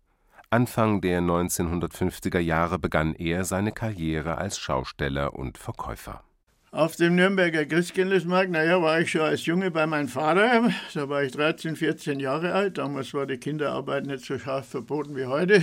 Anfang 0.57 1.03
der 1.03 1.21
1950er 1.21 2.39
Jahre 2.39 2.79
begann 2.79 3.15
er 3.15 3.45
seine 3.45 3.73
Karriere 3.73 4.39
als 4.39 4.59
Schausteller 4.59 5.35
und 5.35 5.59
Verkäufer. 5.59 6.25
Auf 6.71 6.97
dem 6.97 7.15
Nürnberger 7.15 7.67
Christkindlesmarkt, 7.67 8.51
naja, 8.51 8.81
war 8.81 8.99
ich 9.03 9.11
schon 9.11 9.21
als 9.21 9.45
Junge 9.45 9.71
bei 9.71 9.87
meinem 9.87 10.09
Vater. 10.09 10.71
Da 10.95 11.09
war 11.11 11.23
ich 11.23 11.33
13, 11.33 11.77
14 11.77 12.21
Jahre 12.21 12.55
alt. 12.55 12.79
Damals 12.79 13.13
war 13.13 13.27
die 13.27 13.37
Kinderarbeit 13.37 14.07
nicht 14.07 14.25
so 14.25 14.39
scharf 14.39 14.69
verboten 14.69 15.15
wie 15.15 15.27
heute. 15.27 15.61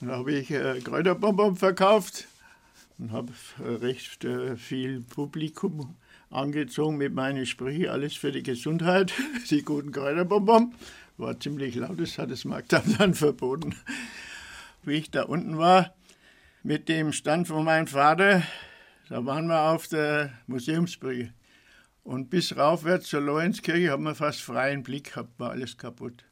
Da 0.00 0.16
habe 0.16 0.32
ich 0.32 0.50
äh, 0.50 0.80
Kräuterbonbon 0.80 1.56
verkauft 1.56 2.26
und 2.96 3.12
habe 3.12 3.34
äh, 3.62 3.84
recht 3.84 4.24
äh, 4.24 4.56
viel 4.56 5.02
Publikum 5.02 5.94
angezogen 6.30 6.96
mit 6.96 7.12
meinen 7.12 7.44
Sprüchen. 7.44 7.90
Alles 7.90 8.14
für 8.14 8.32
die 8.32 8.42
Gesundheit, 8.42 9.12
die 9.50 9.62
guten 9.62 9.92
Kräuterbonbon 9.92 10.72
war 11.22 11.40
ziemlich 11.40 11.74
laut, 11.76 11.98
das 11.98 12.18
hat 12.18 12.30
das 12.30 12.44
Marktamt 12.44 12.94
dann 13.00 13.14
verboten. 13.14 13.74
Wie 14.82 14.94
ich 14.94 15.10
da 15.10 15.22
unten 15.22 15.56
war, 15.56 15.94
mit 16.62 16.88
dem 16.88 17.12
Stand 17.12 17.48
von 17.48 17.64
meinem 17.64 17.86
Vater, 17.86 18.42
da 19.08 19.24
waren 19.24 19.46
wir 19.46 19.70
auf 19.70 19.88
der 19.88 20.32
Museumsbrücke. 20.46 21.32
Und 22.02 22.30
bis 22.30 22.56
raufwärts 22.56 23.08
zur 23.08 23.20
Lorenzkirche 23.20 23.90
haben 23.90 24.02
wir 24.02 24.14
fast 24.14 24.42
freien 24.42 24.82
Blick 24.82 25.12
gehabt, 25.12 25.38
war 25.38 25.50
alles 25.50 25.78
kaputt. 25.78 26.24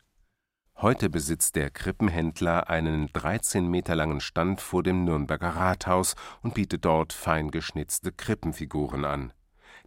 Heute 0.77 1.11
besitzt 1.11 1.57
der 1.57 1.71
Krippenhändler 1.71 2.71
einen 2.71 3.13
13 3.13 3.69
Meter 3.69 3.95
langen 3.95 4.21
Stand 4.21 4.61
vor 4.61 4.83
dem 4.83 5.05
Nürnberger 5.05 5.51
Rathaus 5.51 6.17
und 6.43 6.55
bietet 6.55 6.85
dort 6.85 7.13
fein 7.13 7.51
geschnitzte 7.51 8.13
Krippenfiguren 8.13 9.05
an. 9.05 9.33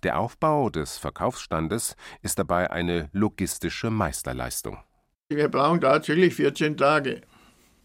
Der 0.03 0.19
Aufbau 0.19 0.69
des 0.69 0.97
Verkaufsstandes 0.97 1.95
ist 2.21 2.37
dabei 2.37 2.69
eine 2.69 3.09
logistische 3.11 3.89
Meisterleistung. 3.89 4.77
Wir 5.35 5.49
brauchen 5.49 5.81
tatsächlich 5.81 6.35
14 6.35 6.77
Tage. 6.77 7.21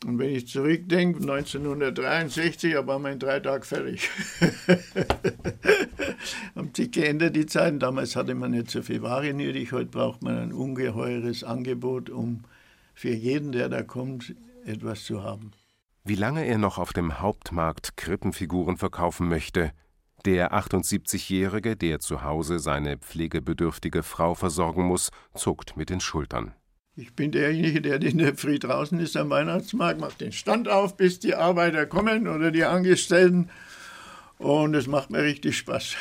Und 0.07 0.19
wenn 0.19 0.31
ich 0.31 0.47
zurückdenke, 0.47 1.21
1963, 1.21 2.75
da 2.75 2.87
waren 2.87 3.03
wir 3.03 3.11
in 3.11 3.19
drei 3.19 3.41
Tagen 3.41 3.65
fertig. 3.65 4.09
Haben 6.55 6.71
sich 6.75 6.93
geändert 6.93 7.35
die 7.35 7.47
Zeiten. 7.47 7.81
Damals 7.81 8.15
hatte 8.15 8.35
man 8.35 8.53
nicht 8.53 8.71
so 8.71 8.83
viel 8.83 9.03
Ware 9.03 9.35
nötig. 9.35 9.73
Heute 9.73 9.91
braucht 9.91 10.23
man 10.23 10.39
ein 10.39 10.53
ungeheures 10.53 11.43
Angebot, 11.43 12.11
um 12.11 12.45
für 12.95 13.11
jeden, 13.11 13.51
der 13.53 13.69
da 13.69 13.83
kommt, 13.83 14.37
etwas 14.65 15.05
zu 15.05 15.25
haben. 15.25 15.51
Wie 16.05 16.15
lange 16.15 16.47
er 16.47 16.59
noch 16.59 16.79
auf 16.79 16.93
dem 16.93 17.21
Hauptmarkt 17.21 17.97
Krippenfiguren 17.97 18.77
verkaufen 18.77 19.29
möchte, 19.29 19.73
der 20.25 20.53
78-Jährige, 20.53 21.77
der 21.77 22.01
zu 22.01 22.23
Hause 22.23 22.59
seine 22.59 22.99
pflegebedürftige 22.99 24.03
Frau 24.03 24.35
versorgen 24.35 24.85
muss, 24.85 25.11
zuckt 25.35 25.77
mit 25.77 25.91
den 25.91 26.01
Schultern. 26.01 26.55
Ich 27.01 27.13
bin 27.13 27.31
derjenige, 27.31 27.81
der 27.81 28.01
der 28.01 28.37
Früh 28.37 28.59
draußen 28.59 28.99
ist 28.99 29.17
am 29.17 29.31
Weihnachtsmarkt, 29.31 30.01
macht 30.01 30.21
den 30.21 30.33
Stand 30.33 30.69
auf, 30.69 30.97
bis 30.97 31.21
die 31.21 31.37
Arbeiter 31.37 31.87
kommen 31.87 32.27
oder 32.27 32.51
die 32.51 32.65
Angestellten. 32.65 33.51
Und 34.39 34.75
es 34.75 34.89
macht 34.89 35.09
mir 35.09 35.23
richtig 35.23 35.59
Spaß. 35.59 35.95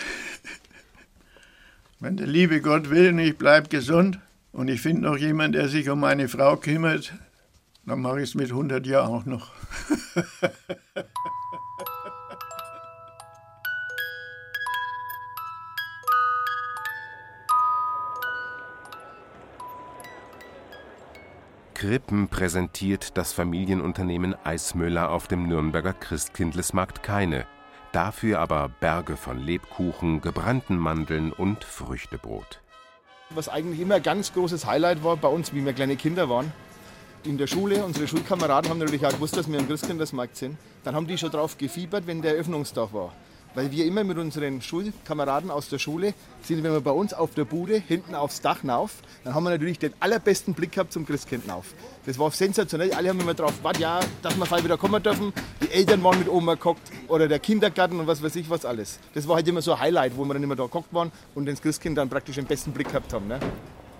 Wenn 2.00 2.18
der 2.18 2.26
liebe 2.26 2.62
Gott 2.62 2.90
will 2.90 3.10
und 3.10 3.20
ich 3.20 3.38
bleibe 3.38 3.70
gesund 3.70 4.18
und 4.52 4.70
ich 4.70 4.82
finde 4.82 5.04
noch 5.04 5.18
jemanden, 5.18 5.60
der 5.60 5.68
sich 5.68 5.88
um 5.88 6.00
meine 6.00 6.28
Frau 6.30 6.58
kümmert, 6.58 7.14
dann 7.86 8.02
mache 8.02 8.24
ich 8.24 8.30
es 8.30 8.36
mit 8.36 8.50
100 8.50 8.88
Jahren 8.88 9.14
auch 9.14 9.26
noch. 9.26 9.52
Krippen 21.78 22.28
präsentiert 22.28 23.20
das 23.20 23.34
Familienunternehmen 23.34 24.34
Eismüller 24.44 25.12
auf 25.12 25.28
dem 25.28 25.48
Nürnberger 25.48 25.94
Christkindlesmarkt 25.94 27.04
keine. 27.04 27.46
Dafür 27.92 28.40
aber 28.40 28.68
Berge 28.68 29.16
von 29.16 29.38
Lebkuchen, 29.38 30.20
gebrannten 30.20 30.76
Mandeln 30.76 31.32
und 31.32 31.64
Früchtebrot. 31.64 32.62
Was 33.30 33.48
eigentlich 33.48 33.80
immer 33.80 33.98
ein 33.98 34.02
ganz 34.02 34.34
großes 34.34 34.66
Highlight 34.66 35.04
war 35.04 35.18
bei 35.18 35.28
uns, 35.28 35.54
wie 35.54 35.64
wir 35.64 35.72
kleine 35.72 35.98
Kinder 35.98 36.30
waren, 36.30 36.52
in 37.24 37.38
der 37.38 37.46
Schule, 37.46 37.86
unsere 37.86 38.08
Schulkameraden 38.08 38.72
haben 38.72 38.80
natürlich 38.80 39.06
auch 39.06 39.12
gewusst, 39.12 39.38
dass 39.38 39.48
wir 39.48 39.60
am 39.60 39.68
Christkindlesmarkt 39.68 40.36
sind. 40.36 40.58
Dann 40.84 40.96
haben 40.96 41.06
die 41.06 41.20
schon 41.20 41.30
drauf 41.30 41.60
gefiebert, 41.60 42.08
wenn 42.08 42.24
der 42.24 42.34
Eröffnungstag 42.34 42.92
war 42.92 43.14
weil 43.56 43.72
wir 43.72 43.86
immer 43.86 44.04
mit 44.04 44.18
unseren 44.18 44.62
Schulkameraden 44.62 45.52
aus 45.52 45.70
der 45.70 45.80
Schule 45.80 46.14
sind, 46.42 46.64
wenn 46.64 46.72
wir 46.72 46.82
bei 46.82 46.92
uns 46.92 47.14
auf 47.14 47.34
der 47.34 47.46
Bude 47.46 47.76
hinten 47.76 48.16
aufs 48.16 48.42
Dach 48.42 48.60
rauf, 48.68 48.96
dann 49.24 49.34
haben 49.34 49.44
wir 49.44 49.50
natürlich 49.50 49.80
den 49.80 49.94
allerbesten 50.00 50.54
Blick 50.54 50.74
gehabt 50.74 50.94
zum 50.94 51.06
Christkind 51.06 51.50
rauf. 51.50 51.74
Das 52.06 52.20
war 52.20 52.32
sensationell. 52.32 52.94
Alle 52.94 53.10
haben 53.10 53.20
immer 53.20 53.34
drauf 53.34 53.58
gewartet, 53.58 53.82
ja, 53.82 54.00
dass 54.22 54.38
wir 54.38 54.46
bald 54.46 54.64
wieder 54.64 54.78
kommen 54.78 55.02
dürfen. 55.02 55.34
Die 55.62 55.72
Eltern 55.72 56.04
waren 56.04 56.20
mit 56.20 56.30
Oma 56.30 56.54
gekocht 56.54 56.82
oder 57.08 57.28
der 57.28 57.40
Kindergarten 57.40 58.00
und 58.00 58.08
was 58.08 58.22
weiß 58.22 58.36
ich 58.36 58.50
was 58.50 58.66
alles. 58.66 59.00
Das 59.14 59.28
war 59.28 59.36
halt 59.36 59.48
immer 59.48 59.62
so 59.62 59.74
ein 59.74 59.80
Highlight, 59.80 60.16
wo 60.16 60.26
wir 60.26 60.34
dann 60.34 60.44
immer 60.44 60.56
da 60.56 60.64
gekocht 60.64 60.94
waren 60.94 61.12
und 61.36 61.48
das 61.48 61.62
Christkind 61.62 61.98
dann 61.98 62.10
praktisch 62.10 62.36
den 62.36 62.46
besten 62.46 62.72
Blick 62.72 62.90
gehabt 62.90 63.14
haben. 63.14 63.28
Ne? 63.28 63.40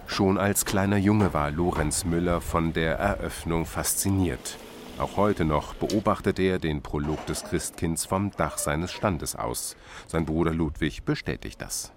Schon 0.08 0.38
als 0.38 0.64
kleiner 0.66 0.98
Junge 0.98 1.34
war 1.34 1.52
Lorenz 1.52 2.06
Müller 2.06 2.40
von 2.40 2.72
der 2.74 2.98
Eröffnung 2.98 3.66
fasziniert. 3.66 4.58
Auch 5.00 5.16
heute 5.16 5.46
noch 5.46 5.76
beobachtet 5.76 6.40
er 6.40 6.58
den 6.58 6.82
Prolog 6.82 7.24
des 7.28 7.44
Christkinds 7.44 8.06
vom 8.06 8.32
Dach 8.32 8.58
seines 8.58 8.92
Standes 8.92 9.36
aus. 9.36 9.76
Sein 10.08 10.26
Bruder 10.26 10.52
Ludwig 10.52 11.04
bestätigt 11.06 11.62
das. 11.62 11.92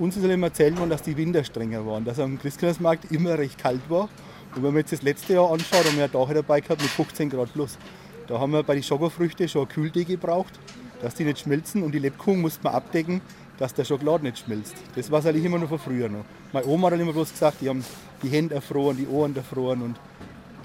Uns 0.00 0.16
ist 0.16 0.24
immer 0.24 0.48
erzählt 0.48 0.76
worden, 0.76 0.90
dass 0.90 1.02
die 1.02 1.16
Winter 1.16 1.44
strenger 1.44 1.86
waren, 1.86 2.04
dass 2.04 2.18
am 2.18 2.36
Christkindlesmarkt 2.40 3.12
immer 3.12 3.38
recht 3.38 3.56
kalt 3.56 3.88
war. 3.88 4.08
Und 4.56 4.64
wenn 4.64 4.72
man 4.72 4.78
jetzt 4.78 4.92
das 4.92 5.02
letzte 5.02 5.34
Jahr 5.34 5.52
anschaut, 5.52 5.84
haben 5.84 5.96
wir 5.96 6.08
Dach 6.08 6.28
dabei 6.34 6.60
gehabt 6.60 6.82
mit 6.82 6.90
15 6.90 7.30
Grad 7.30 7.52
plus. 7.52 7.78
Da 8.26 8.40
haben 8.40 8.50
wir 8.50 8.64
bei 8.64 8.74
den 8.74 8.82
Schokofrüchten 8.82 9.48
schon 9.48 9.62
eine 9.66 9.72
Kühldecke 9.72 10.16
gebraucht, 10.16 10.58
dass 11.02 11.14
die 11.14 11.24
nicht 11.24 11.38
schmelzen. 11.38 11.84
Und 11.84 11.92
die 11.92 12.00
Lebkuchen 12.00 12.40
musste 12.40 12.64
man 12.64 12.74
abdecken, 12.74 13.20
dass 13.58 13.74
der 13.74 13.84
Schokolade 13.84 14.24
nicht 14.24 14.38
schmilzt. 14.38 14.74
Das 14.96 15.08
war 15.08 15.20
es 15.20 15.26
eigentlich 15.26 15.44
immer 15.44 15.58
noch 15.58 15.68
von 15.68 15.78
früher 15.78 16.08
noch. 16.08 16.24
Meine 16.52 16.66
Oma 16.66 16.90
hat 16.90 16.98
immer 16.98 17.12
bloß 17.12 17.30
gesagt, 17.30 17.58
die 17.60 17.68
haben 17.68 17.84
die 18.24 18.28
Hände 18.28 18.56
erfroren, 18.56 18.96
die 18.96 19.06
Ohren 19.06 19.36
erfroren 19.36 19.82
und 19.82 19.96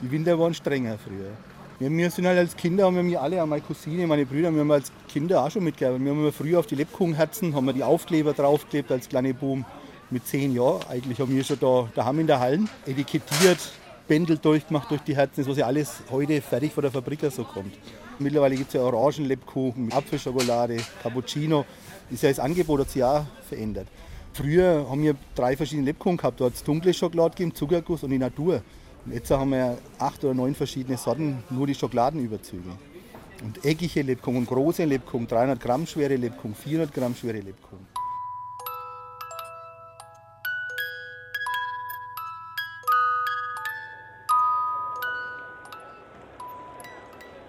die 0.01 0.09
Winter 0.09 0.39
waren 0.39 0.55
strenger 0.55 0.97
früher. 0.97 1.29
Ja, 1.81 1.89
wir 1.89 2.11
sind 2.11 2.27
halt 2.27 2.37
als 2.37 2.57
Kinder, 2.57 2.87
haben 2.87 3.09
wir 3.09 3.21
alle, 3.21 3.45
meine 3.45 3.61
Cousine, 3.61 4.05
meine 4.05 4.25
Brüder, 4.25 4.51
wir 4.51 4.59
haben 4.59 4.71
als 4.71 4.91
Kinder 5.07 5.45
auch 5.45 5.49
schon 5.49 5.63
mitgearbeitet. 5.63 6.03
Wir 6.03 6.11
haben 6.11 6.33
früher 6.33 6.59
auf 6.59 6.67
die 6.67 6.75
Lebkuchenherzen, 6.75 7.55
haben 7.55 7.65
wir 7.67 7.71
die 7.71 7.83
Aufkleber 7.83 8.33
draufgeklebt 8.33 8.91
als 8.91 9.07
kleine 9.07 9.33
Boom. 9.33 9.63
Mit 10.09 10.27
zehn 10.27 10.53
Jahren 10.53 10.81
eigentlich 10.89 11.21
haben 11.21 11.33
wir 11.33 11.41
schon 11.41 11.57
da 11.57 11.87
daheim 11.95 12.19
in 12.19 12.27
der 12.27 12.41
Hallen 12.41 12.69
etikettiert, 12.85 13.59
Bändel 14.09 14.37
durchgemacht 14.37 14.91
durch 14.91 14.99
die 15.03 15.15
Herzen, 15.15 15.47
was 15.47 15.55
ja 15.55 15.67
alles 15.67 16.03
heute 16.11 16.41
fertig 16.41 16.73
von 16.73 16.81
der 16.81 16.91
Fabrik 16.91 17.21
so 17.31 17.45
kommt. 17.45 17.73
Mittlerweile 18.17 18.57
gibt 18.57 18.67
es 18.67 18.73
ja 18.73 18.81
Orangenlebkuchen 18.81 19.93
Apfelschokolade, 19.93 20.77
Cappuccino. 21.01 21.63
Ist 22.11 22.23
ja 22.23 22.29
das 22.29 22.39
Angebot 22.39 22.81
hat 22.81 22.89
sich 22.89 23.05
auch 23.05 23.23
verändert. 23.47 23.87
Früher 24.33 24.85
haben 24.89 25.01
wir 25.01 25.15
drei 25.33 25.55
verschiedene 25.55 25.85
Lebkuchen 25.85 26.17
gehabt. 26.17 26.41
Da 26.41 26.45
hat 26.45 26.55
es 26.55 26.63
dunkle 26.63 26.93
Schokolade 26.93 27.37
gegeben, 27.37 27.55
Zuckerguss 27.55 28.03
und 28.03 28.09
die 28.09 28.17
Natur. 28.17 28.63
Und 29.09 29.15
jetzt 29.15 29.31
haben 29.31 29.49
wir 29.49 29.75
acht 29.97 30.23
oder 30.23 30.35
neun 30.35 30.53
verschiedene 30.53 30.95
Sorten, 30.95 31.43
nur 31.49 31.65
die 31.65 31.73
Schokoladenüberzüge. 31.73 32.69
Und 33.43 33.65
eckige 33.65 34.03
Lebkuchen, 34.03 34.45
große 34.45 34.85
Lebkuchen, 34.85 35.25
300 35.25 35.59
Gramm 35.59 35.87
schwere 35.87 36.15
Lebkuchen, 36.15 36.53
400 36.53 36.93
Gramm 36.93 37.15
schwere 37.15 37.39
Lebkuchen. 37.39 37.87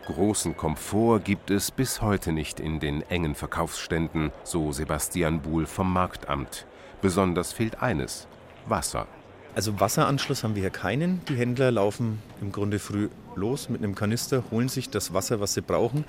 Großen 0.06 0.56
Komfort 0.56 1.20
gibt 1.24 1.50
es 1.50 1.70
bis 1.70 2.00
heute 2.00 2.32
nicht 2.32 2.58
in 2.58 2.80
den 2.80 3.02
engen 3.02 3.34
Verkaufsständen, 3.34 4.32
so 4.44 4.72
Sebastian 4.72 5.42
Buhl 5.42 5.66
vom 5.66 5.92
Marktamt. 5.92 6.66
Besonders 7.02 7.52
fehlt 7.52 7.82
eines: 7.82 8.28
Wasser. 8.66 9.06
Also 9.54 9.80
Wasseranschluss 9.80 10.44
haben 10.44 10.54
wir 10.54 10.62
hier 10.62 10.70
keinen. 10.70 11.20
Die 11.28 11.34
Händler 11.34 11.70
laufen 11.70 12.20
im 12.40 12.52
Grunde 12.52 12.78
früh 12.78 13.08
los 13.34 13.68
mit 13.68 13.82
einem 13.82 13.94
Kanister, 13.94 14.44
holen 14.50 14.68
sich 14.68 14.90
das 14.90 15.12
Wasser, 15.12 15.40
was 15.40 15.54
sie 15.54 15.60
brauchen 15.60 16.04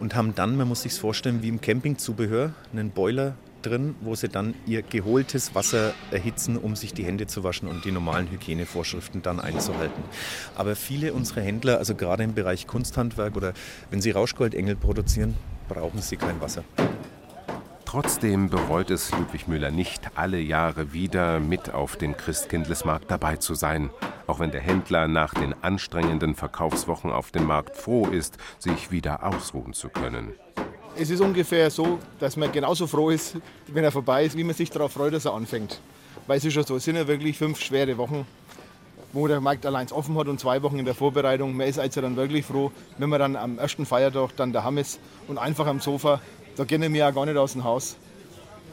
und 0.00 0.14
haben 0.14 0.34
dann, 0.34 0.56
man 0.56 0.68
muss 0.68 0.82
sich 0.82 0.94
vorstellen, 0.94 1.42
wie 1.42 1.48
im 1.48 1.60
Campingzubehör, 1.60 2.52
einen 2.72 2.90
Boiler 2.90 3.34
drin, 3.62 3.94
wo 4.00 4.14
sie 4.14 4.28
dann 4.28 4.54
ihr 4.66 4.82
geholtes 4.82 5.54
Wasser 5.54 5.94
erhitzen, 6.10 6.56
um 6.56 6.76
sich 6.76 6.92
die 6.92 7.04
Hände 7.04 7.26
zu 7.26 7.44
waschen 7.44 7.68
und 7.68 7.84
die 7.84 7.92
normalen 7.92 8.30
Hygienevorschriften 8.30 9.22
dann 9.22 9.40
einzuhalten. 9.40 10.02
Aber 10.56 10.76
viele 10.76 11.12
unserer 11.12 11.42
Händler, 11.42 11.78
also 11.78 11.94
gerade 11.94 12.24
im 12.24 12.34
Bereich 12.34 12.66
Kunsthandwerk 12.66 13.36
oder 13.36 13.52
wenn 13.90 14.02
sie 14.02 14.10
Rauschgoldengel 14.10 14.76
produzieren, 14.76 15.36
brauchen 15.68 16.02
sie 16.02 16.16
kein 16.16 16.40
Wasser. 16.40 16.64
Trotzdem 17.92 18.48
bereut 18.48 18.90
es 18.90 19.10
Ludwig 19.10 19.48
Müller 19.48 19.70
nicht, 19.70 20.00
alle 20.14 20.40
Jahre 20.40 20.94
wieder 20.94 21.40
mit 21.40 21.74
auf 21.74 21.96
dem 21.96 22.16
Christkindlesmarkt 22.16 23.10
dabei 23.10 23.36
zu 23.36 23.54
sein. 23.54 23.90
Auch 24.26 24.40
wenn 24.40 24.50
der 24.50 24.62
Händler 24.62 25.08
nach 25.08 25.34
den 25.34 25.54
anstrengenden 25.62 26.34
Verkaufswochen 26.34 27.12
auf 27.12 27.32
dem 27.32 27.44
Markt 27.44 27.76
froh 27.76 28.06
ist, 28.06 28.38
sich 28.58 28.90
wieder 28.90 29.22
ausruhen 29.22 29.74
zu 29.74 29.90
können. 29.90 30.32
Es 30.96 31.10
ist 31.10 31.20
ungefähr 31.20 31.70
so, 31.70 31.98
dass 32.18 32.38
man 32.38 32.50
genauso 32.50 32.86
froh 32.86 33.10
ist, 33.10 33.36
wenn 33.66 33.84
er 33.84 33.92
vorbei 33.92 34.24
ist, 34.24 34.38
wie 34.38 34.44
man 34.44 34.54
sich 34.54 34.70
darauf 34.70 34.92
freut, 34.92 35.12
dass 35.12 35.26
er 35.26 35.34
anfängt. 35.34 35.78
Weil 36.26 36.38
es 36.38 36.46
ist 36.46 36.54
ja 36.54 36.62
so, 36.62 36.76
es 36.76 36.84
sind 36.84 36.96
ja 36.96 37.06
wirklich 37.06 37.36
fünf 37.36 37.60
schwere 37.60 37.98
Wochen, 37.98 38.26
wo 39.12 39.28
der 39.28 39.42
Markt 39.42 39.66
allein 39.66 39.92
offen 39.92 40.16
hat 40.16 40.28
und 40.28 40.40
zwei 40.40 40.62
Wochen 40.62 40.78
in 40.78 40.86
der 40.86 40.94
Vorbereitung. 40.94 41.54
Man 41.54 41.68
ist 41.68 41.78
also 41.78 42.00
dann 42.00 42.16
wirklich 42.16 42.46
froh, 42.46 42.72
wenn 42.96 43.10
man 43.10 43.20
dann 43.20 43.36
am 43.36 43.58
ersten 43.58 43.84
Feiertag 43.84 44.30
dann 44.36 44.50
daheim 44.50 44.78
ist 44.78 44.98
und 45.28 45.36
einfach 45.36 45.66
am 45.66 45.80
Sofa 45.80 46.22
da 46.56 46.64
gehen 46.64 46.82
wir 46.82 46.90
ja 46.90 47.10
gar 47.10 47.26
nicht 47.26 47.36
aus 47.36 47.52
dem 47.52 47.64
Haus. 47.64 47.96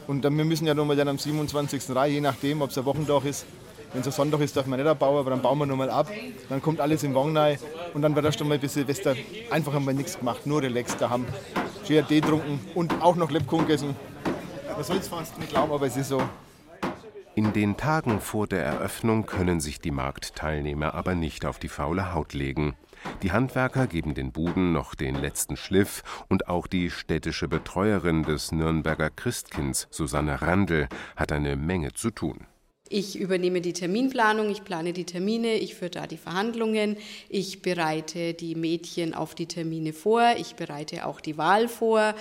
Und 0.06 0.24
dann, 0.24 0.36
wir 0.36 0.44
müssen 0.44 0.66
ja 0.66 0.74
nochmal 0.74 0.96
dann 0.96 1.08
am 1.08 1.18
27. 1.18 1.94
rein, 1.94 2.12
je 2.12 2.20
nachdem, 2.20 2.62
ob 2.62 2.70
es 2.70 2.78
ein 2.78 2.84
Wochentag 2.84 3.24
ist. 3.24 3.46
Wenn 3.92 4.02
es 4.02 4.06
ein 4.06 4.12
Sonntag 4.12 4.40
ist, 4.40 4.56
darf 4.56 4.66
man 4.66 4.78
nicht 4.78 4.88
abbauen, 4.88 5.18
aber 5.18 5.30
dann 5.30 5.42
bauen 5.42 5.58
wir 5.58 5.66
nochmal 5.66 5.90
ab. 5.90 6.08
Dann 6.48 6.62
kommt 6.62 6.80
alles 6.80 7.02
im 7.02 7.14
Wagen 7.14 7.36
rein 7.36 7.58
und 7.92 8.02
dann 8.02 8.14
wird 8.14 8.24
erst 8.24 8.40
einmal 8.40 8.58
bis 8.58 8.74
Silvester 8.74 9.16
einfach 9.50 9.74
einmal 9.74 9.94
nichts 9.94 10.18
gemacht, 10.18 10.46
nur 10.46 10.62
relaxed 10.62 11.00
daheim. 11.00 11.24
Schön 11.86 12.06
Tee 12.06 12.20
getrunken 12.20 12.60
und 12.74 13.02
auch 13.02 13.16
noch 13.16 13.30
Lebkuchen 13.30 13.66
gegessen. 13.66 13.96
Man 14.72 14.84
soll 14.84 14.98
es 14.98 15.08
fast 15.08 15.36
nicht 15.38 15.50
glauben, 15.50 15.72
aber 15.72 15.86
es 15.86 15.96
ist 15.96 16.08
so. 16.08 16.22
In 17.34 17.52
den 17.52 17.76
Tagen 17.76 18.20
vor 18.20 18.46
der 18.46 18.64
Eröffnung 18.64 19.26
können 19.26 19.60
sich 19.60 19.80
die 19.80 19.90
Marktteilnehmer 19.90 20.94
aber 20.94 21.14
nicht 21.14 21.44
auf 21.46 21.58
die 21.58 21.68
faule 21.68 22.14
Haut 22.14 22.32
legen. 22.32 22.74
Die 23.22 23.32
Handwerker 23.32 23.86
geben 23.86 24.14
den 24.14 24.32
Buden 24.32 24.72
noch 24.72 24.94
den 24.94 25.14
letzten 25.14 25.56
Schliff 25.56 26.02
und 26.28 26.48
auch 26.48 26.66
die 26.66 26.90
städtische 26.90 27.48
Betreuerin 27.48 28.22
des 28.22 28.52
Nürnberger 28.52 29.10
Christkinds, 29.10 29.88
Susanne 29.90 30.42
Randl, 30.42 30.88
hat 31.16 31.32
eine 31.32 31.56
Menge 31.56 31.92
zu 31.92 32.10
tun. 32.10 32.46
Ich 32.92 33.16
übernehme 33.16 33.60
die 33.60 33.72
Terminplanung, 33.72 34.50
ich 34.50 34.64
plane 34.64 34.92
die 34.92 35.04
Termine, 35.04 35.54
ich 35.54 35.76
führe 35.76 35.92
da 35.92 36.06
die 36.08 36.16
Verhandlungen, 36.16 36.96
ich 37.28 37.62
bereite 37.62 38.34
die 38.34 38.56
Mädchen 38.56 39.14
auf 39.14 39.36
die 39.36 39.46
Termine 39.46 39.92
vor, 39.92 40.34
ich 40.36 40.56
bereite 40.56 41.06
auch 41.06 41.20
die 41.20 41.38
Wahl 41.38 41.68
vor. 41.68 42.16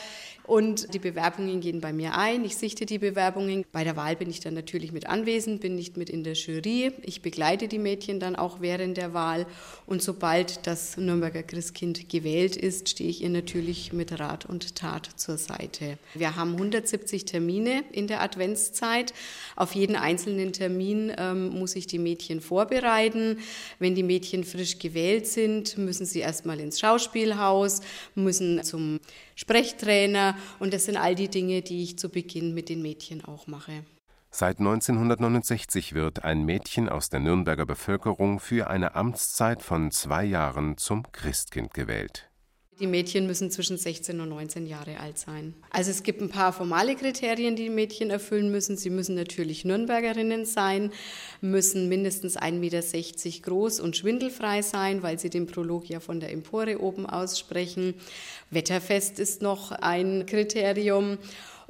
Und 0.50 0.96
die 0.96 1.00
Bewerbungen 1.00 1.62
gehen 1.62 1.80
bei 1.80 1.94
mir 1.94 2.18
ein. 2.18 2.44
Ich 2.44 2.58
sichte 2.58 2.88
die 2.88 2.98
Bewerbungen. 2.98 3.66
Bei 3.72 3.84
der 3.84 3.96
Wahl 3.96 4.16
bin 4.16 4.32
ich 4.32 4.40
dann 4.40 4.56
natürlich 4.56 4.92
mit 4.92 5.06
anwesend, 5.06 5.62
bin 5.62 5.76
nicht 5.76 5.96
mit 5.96 6.10
in 6.10 6.24
der 6.24 6.34
Jury. 6.34 6.92
Ich 7.04 7.22
begleite 7.22 7.68
die 7.68 7.78
Mädchen 7.78 8.20
dann 8.20 8.36
auch 8.36 8.60
während 8.60 8.98
der 8.98 9.14
Wahl. 9.14 9.46
Und 9.86 10.02
sobald 10.02 10.66
das 10.66 10.98
Nürnberger 10.98 11.44
Christkind 11.44 12.10
gewählt 12.10 12.56
ist, 12.56 12.90
stehe 12.90 13.12
ich 13.12 13.22
ihr 13.22 13.30
natürlich 13.30 13.94
mit 13.94 14.20
Rat 14.20 14.48
und 14.48 14.76
Tat 14.76 15.12
zur 15.18 15.38
Seite. 15.38 16.00
Wir 16.16 16.36
haben 16.36 16.54
170 16.54 17.26
Termine 17.26 17.84
in 17.92 18.08
der 18.08 18.20
Adventszeit. 18.24 19.14
Auf 19.56 19.76
jeden 19.76 19.96
einzelnen 19.96 20.52
Termin 20.52 21.14
ähm, 21.16 21.50
muss 21.50 21.76
ich 21.76 21.86
die 21.86 22.00
Mädchen 22.00 22.42
vorbereiten. 22.42 23.38
Wenn 23.78 23.94
die 23.94 24.02
Mädchen 24.02 24.44
frisch 24.44 24.80
gewählt 24.80 25.28
sind, 25.28 25.78
müssen 25.78 26.08
sie 26.08 26.22
erstmal 26.22 26.60
ins 26.60 26.80
Schauspielhaus, 26.80 27.82
müssen 28.16 28.64
zum 28.64 29.00
Sprechtrainer 29.36 30.36
und 30.60 30.74
das 30.74 30.86
sind 30.86 30.98
all 30.98 31.16
die 31.16 31.30
Dinge, 31.30 31.62
die 31.62 31.84
ich 31.84 31.98
zu 31.98 32.10
Beginn 32.10 32.54
mit 32.54 32.70
den 32.70 32.82
Mädchen 32.82 33.24
auch 33.26 33.48
mache. 33.48 33.84
Seit 34.32 34.60
1969 34.60 35.94
wird 35.94 36.24
ein 36.24 36.46
Mädchen 36.46 36.88
aus 36.88 37.10
der 37.10 37.20
Nürnberger 37.20 37.66
Bevölkerung 37.66 38.40
für 38.40 38.70
eine 38.70 38.94
Amtszeit 38.94 39.64
von 39.64 39.90
zwei 39.90 40.24
Jahren 40.24 40.78
zum 40.78 41.12
Christkind 41.12 41.74
gewählt. 41.74 42.29
Die 42.80 42.88
Mädchen 42.88 43.28
müssen 43.28 43.52
zwischen 43.52 43.78
16 43.78 44.22
und 44.22 44.30
19 44.30 44.66
Jahre 44.66 45.00
alt 45.00 45.18
sein. 45.18 45.54
Also 45.70 45.92
es 45.92 46.02
gibt 46.02 46.22
ein 46.22 46.30
paar 46.30 46.54
formale 46.54 46.96
Kriterien, 46.96 47.58
die, 47.58 47.64
die 47.64 47.70
Mädchen 47.70 48.10
erfüllen 48.10 48.52
müssen. 48.52 48.78
Sie 48.78 48.90
müssen 48.90 49.16
natürlich 49.16 49.66
Nürnbergerinnen 49.66 50.46
sein, 50.46 50.92
müssen 51.42 51.90
mindestens 51.90 52.38
1,60 52.38 52.54
Meter 52.54 53.42
groß 53.42 53.82
und 53.82 53.98
schwindelfrei 53.98 54.62
sein, 54.62 55.04
weil 55.04 55.20
sie 55.20 55.30
den 55.30 55.46
Prolog 55.46 55.90
ja 55.90 56.00
von 56.00 56.22
der 56.22 56.32
Empore 56.32 56.80
oben 56.82 57.06
aussprechen. 57.06 57.96
Wetterfest 58.50 59.20
ist 59.20 59.42
noch 59.42 59.72
ein 59.72 60.26
Kriterium. 60.26 61.18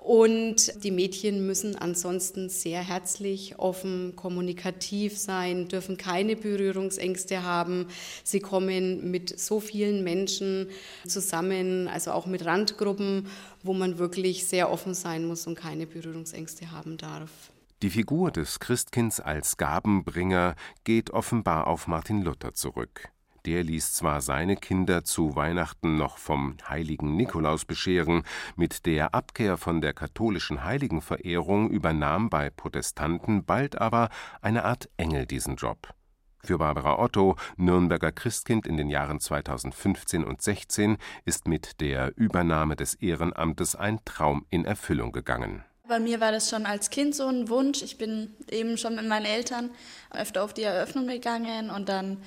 Und 0.01 0.81
die 0.85 0.91
Mädchen 0.91 1.45
müssen 1.45 1.75
ansonsten 1.75 2.47
sehr 2.47 2.81
herzlich, 2.81 3.59
offen, 3.59 4.15
kommunikativ 4.15 5.17
sein, 5.17 5.67
dürfen 5.67 5.97
keine 5.97 6.37
Berührungsängste 6.37 7.43
haben. 7.43 7.87
Sie 8.23 8.39
kommen 8.39 9.11
mit 9.11 9.37
so 9.37 9.59
vielen 9.59 10.05
Menschen 10.05 10.67
zusammen, 11.05 11.89
also 11.89 12.11
auch 12.11 12.27
mit 12.27 12.45
Randgruppen, 12.45 13.27
wo 13.61 13.73
man 13.73 13.97
wirklich 13.97 14.47
sehr 14.47 14.71
offen 14.71 14.93
sein 14.93 15.25
muss 15.25 15.45
und 15.47 15.55
keine 15.55 15.85
Berührungsängste 15.85 16.71
haben 16.71 16.95
darf. 16.95 17.51
Die 17.81 17.89
Figur 17.89 18.31
des 18.31 18.61
Christkinds 18.61 19.19
als 19.19 19.57
Gabenbringer 19.57 20.55
geht 20.85 21.11
offenbar 21.11 21.67
auf 21.67 21.87
Martin 21.87 22.21
Luther 22.21 22.53
zurück. 22.53 23.09
Der 23.45 23.63
ließ 23.63 23.93
zwar 23.93 24.21
seine 24.21 24.55
Kinder 24.55 25.03
zu 25.03 25.35
Weihnachten 25.35 25.95
noch 25.95 26.17
vom 26.17 26.57
heiligen 26.67 27.15
Nikolaus 27.15 27.65
bescheren, 27.65 28.23
mit 28.55 28.85
der 28.85 29.13
Abkehr 29.13 29.57
von 29.57 29.81
der 29.81 29.93
katholischen 29.93 30.63
Heiligenverehrung 30.63 31.69
übernahm 31.69 32.29
bei 32.29 32.49
Protestanten 32.49 33.45
bald 33.45 33.79
aber 33.79 34.09
eine 34.41 34.65
Art 34.65 34.89
Engel 34.97 35.25
diesen 35.25 35.55
Job. 35.55 35.93
Für 36.41 36.57
Barbara 36.57 36.99
Otto, 36.99 37.35
Nürnberger 37.57 38.11
Christkind 38.11 38.65
in 38.65 38.77
den 38.77 38.89
Jahren 38.89 39.19
2015 39.19 40.23
und 40.23 40.41
16, 40.41 40.97
ist 41.25 41.47
mit 41.47 41.81
der 41.81 42.13
Übernahme 42.15 42.75
des 42.75 42.95
Ehrenamtes 42.95 43.75
ein 43.75 43.99
Traum 44.05 44.45
in 44.49 44.63
Erfüllung 44.63 45.11
gegangen. 45.11 45.63
Bei 45.87 45.99
mir 45.99 46.21
war 46.21 46.31
das 46.31 46.49
schon 46.49 46.65
als 46.65 46.91
Kind 46.91 47.15
so 47.15 47.25
ein 47.25 47.49
Wunsch. 47.49 47.81
Ich 47.81 47.97
bin 47.97 48.35
eben 48.51 48.77
schon 48.77 48.95
mit 48.95 49.07
meinen 49.07 49.25
Eltern 49.25 49.71
öfter 50.11 50.43
auf 50.43 50.53
die 50.53 50.63
Eröffnung 50.63 51.07
gegangen 51.07 51.71
und 51.71 51.89
dann 51.89 52.21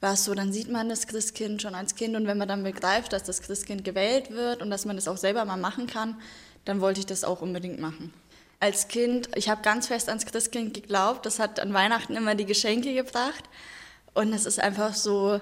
war 0.00 0.12
es 0.12 0.24
so, 0.24 0.34
dann 0.34 0.52
sieht 0.52 0.70
man 0.70 0.88
das 0.88 1.06
Christkind 1.06 1.62
schon 1.62 1.74
als 1.74 1.94
Kind 1.94 2.16
und 2.16 2.26
wenn 2.26 2.38
man 2.38 2.48
dann 2.48 2.62
begreift, 2.62 3.12
dass 3.12 3.22
das 3.22 3.42
Christkind 3.42 3.84
gewählt 3.84 4.30
wird 4.30 4.62
und 4.62 4.70
dass 4.70 4.84
man 4.84 4.96
das 4.96 5.08
auch 5.08 5.16
selber 5.16 5.44
mal 5.44 5.56
machen 5.56 5.86
kann, 5.86 6.16
dann 6.64 6.80
wollte 6.80 7.00
ich 7.00 7.06
das 7.06 7.24
auch 7.24 7.40
unbedingt 7.40 7.80
machen. 7.80 8.12
Als 8.60 8.88
Kind, 8.88 9.28
ich 9.34 9.48
habe 9.48 9.62
ganz 9.62 9.86
fest 9.86 10.08
ans 10.08 10.26
Christkind 10.26 10.74
geglaubt, 10.74 11.26
das 11.26 11.38
hat 11.38 11.60
an 11.60 11.72
Weihnachten 11.74 12.14
immer 12.14 12.34
die 12.34 12.46
Geschenke 12.46 12.94
gebracht 12.94 13.44
und 14.14 14.32
es 14.32 14.46
ist 14.46 14.60
einfach 14.60 14.94
so, 14.94 15.40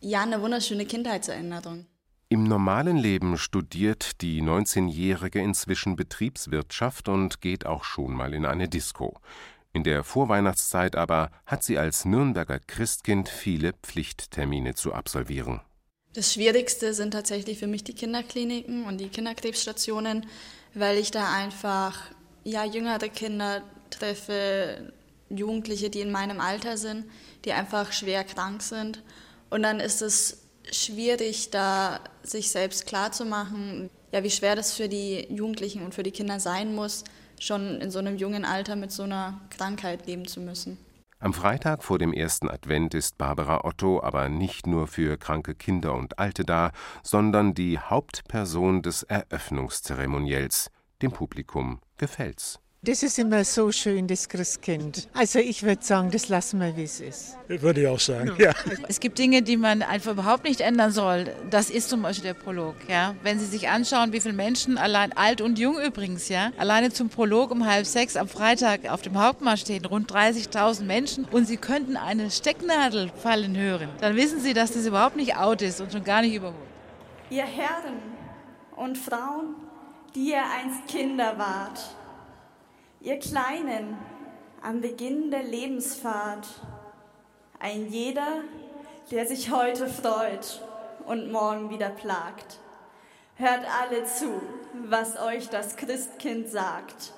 ja, 0.00 0.22
eine 0.22 0.40
wunderschöne 0.40 0.86
Kindheitserinnerung. 0.86 1.86
Im 2.28 2.44
normalen 2.44 2.96
Leben 2.96 3.38
studiert 3.38 4.20
die 4.20 4.42
19-Jährige 4.42 5.40
inzwischen 5.40 5.94
Betriebswirtschaft 5.94 7.08
und 7.08 7.40
geht 7.40 7.64
auch 7.64 7.84
schon 7.84 8.12
mal 8.12 8.34
in 8.34 8.44
eine 8.44 8.68
Disco. 8.68 9.20
In 9.74 9.82
der 9.82 10.04
Vorweihnachtszeit 10.04 10.94
aber 10.94 11.32
hat 11.46 11.64
sie 11.64 11.78
als 11.78 12.04
Nürnberger 12.04 12.60
Christkind 12.60 13.28
viele 13.28 13.72
Pflichttermine 13.82 14.74
zu 14.74 14.94
absolvieren. 14.94 15.62
Das 16.12 16.32
Schwierigste 16.32 16.94
sind 16.94 17.10
tatsächlich 17.10 17.58
für 17.58 17.66
mich 17.66 17.82
die 17.82 17.92
Kinderkliniken 17.92 18.84
und 18.84 18.98
die 18.98 19.08
Kinderkrebsstationen, 19.08 20.26
weil 20.74 20.96
ich 20.96 21.10
da 21.10 21.34
einfach 21.34 21.98
ja, 22.44 22.64
jüngere 22.64 23.08
Kinder 23.08 23.62
treffe, 23.90 24.92
Jugendliche, 25.28 25.90
die 25.90 26.02
in 26.02 26.12
meinem 26.12 26.40
Alter 26.40 26.76
sind, 26.76 27.06
die 27.44 27.52
einfach 27.52 27.90
schwer 27.92 28.22
krank 28.22 28.62
sind. 28.62 29.02
Und 29.50 29.64
dann 29.64 29.80
ist 29.80 30.02
es 30.02 30.46
schwierig, 30.70 31.50
da 31.50 31.98
sich 32.22 32.50
selbst 32.50 32.86
klarzumachen, 32.86 33.90
ja, 34.12 34.22
wie 34.22 34.30
schwer 34.30 34.54
das 34.54 34.72
für 34.72 34.88
die 34.88 35.26
Jugendlichen 35.34 35.84
und 35.84 35.94
für 35.94 36.04
die 36.04 36.12
Kinder 36.12 36.38
sein 36.38 36.76
muss, 36.76 37.02
schon 37.44 37.80
in 37.80 37.90
so 37.90 37.98
einem 37.98 38.16
jungen 38.16 38.44
Alter 38.44 38.76
mit 38.76 38.92
so 38.92 39.02
einer 39.04 39.40
Krankheit 39.50 40.06
leben 40.06 40.26
zu 40.26 40.40
müssen. 40.40 40.78
Am 41.18 41.32
Freitag 41.32 41.82
vor 41.84 41.98
dem 41.98 42.12
ersten 42.12 42.50
Advent 42.50 42.92
ist 42.92 43.16
Barbara 43.16 43.64
Otto 43.64 44.02
aber 44.02 44.28
nicht 44.28 44.66
nur 44.66 44.86
für 44.86 45.16
kranke 45.16 45.54
Kinder 45.54 45.94
und 45.94 46.18
Alte 46.18 46.44
da, 46.44 46.70
sondern 47.02 47.54
die 47.54 47.78
Hauptperson 47.78 48.82
des 48.82 49.04
Eröffnungszeremoniells. 49.04 50.70
Dem 51.00 51.12
Publikum 51.12 51.80
gefällt's. 51.96 52.60
Das 52.86 53.02
ist 53.02 53.18
immer 53.18 53.44
so 53.44 53.72
schön, 53.72 54.06
das 54.06 54.28
Christkind. 54.28 55.08
Also 55.14 55.38
ich 55.38 55.62
würde 55.62 55.82
sagen, 55.82 56.10
das 56.10 56.28
lassen 56.28 56.60
wir, 56.60 56.76
wie 56.76 56.82
es 56.82 57.00
ist. 57.00 57.38
Würde 57.48 57.80
ich 57.80 57.88
auch 57.88 57.98
sagen, 57.98 58.32
ja. 58.36 58.52
Es 58.88 59.00
gibt 59.00 59.18
Dinge, 59.18 59.40
die 59.40 59.56
man 59.56 59.80
einfach 59.80 60.12
überhaupt 60.12 60.44
nicht 60.44 60.60
ändern 60.60 60.90
soll. 60.90 61.34
Das 61.48 61.70
ist 61.70 61.88
zum 61.88 62.02
Beispiel 62.02 62.24
der 62.24 62.34
Prolog. 62.34 62.74
Ja? 62.86 63.14
Wenn 63.22 63.38
Sie 63.38 63.46
sich 63.46 63.70
anschauen, 63.70 64.12
wie 64.12 64.20
viele 64.20 64.34
Menschen, 64.34 64.76
allein 64.76 65.16
alt 65.16 65.40
und 65.40 65.58
jung 65.58 65.80
übrigens, 65.80 66.28
ja, 66.28 66.50
alleine 66.58 66.92
zum 66.92 67.08
Prolog 67.08 67.52
um 67.52 67.64
halb 67.64 67.86
sechs 67.86 68.16
am 68.16 68.28
Freitag 68.28 68.90
auf 68.90 69.00
dem 69.00 69.18
Hauptmarsch 69.18 69.62
stehen, 69.62 69.86
rund 69.86 70.12
30.000 70.12 70.82
Menschen 70.82 71.24
und 71.24 71.46
Sie 71.46 71.56
könnten 71.56 71.96
eine 71.96 72.30
Stecknadel 72.30 73.10
fallen 73.16 73.56
hören, 73.56 73.88
dann 74.02 74.14
wissen 74.14 74.40
Sie, 74.40 74.52
dass 74.52 74.72
das 74.72 74.84
überhaupt 74.84 75.16
nicht 75.16 75.36
out 75.36 75.62
ist 75.62 75.80
und 75.80 75.90
schon 75.90 76.04
gar 76.04 76.20
nicht 76.20 76.34
überholt. 76.34 76.68
Ihr 77.30 77.46
Herren 77.46 78.02
und 78.76 78.98
Frauen, 78.98 79.54
die 80.14 80.32
ihr 80.32 80.42
einst 80.42 80.86
Kinder 80.86 81.38
wart, 81.38 81.80
ihr 83.04 83.18
Kleinen 83.18 83.98
am 84.62 84.80
Beginn 84.80 85.30
der 85.30 85.42
Lebensfahrt, 85.42 86.48
ein 87.60 87.86
jeder, 87.88 88.40
der 89.10 89.26
sich 89.26 89.50
heute 89.50 89.88
freut 89.88 90.62
und 91.04 91.30
morgen 91.30 91.68
wieder 91.68 91.90
plagt. 91.90 92.60
Hört 93.36 93.66
alle 93.82 94.04
zu, 94.04 94.40
was 94.88 95.20
euch 95.20 95.50
das 95.50 95.76
Christkind 95.76 96.48
sagt. 96.48 97.12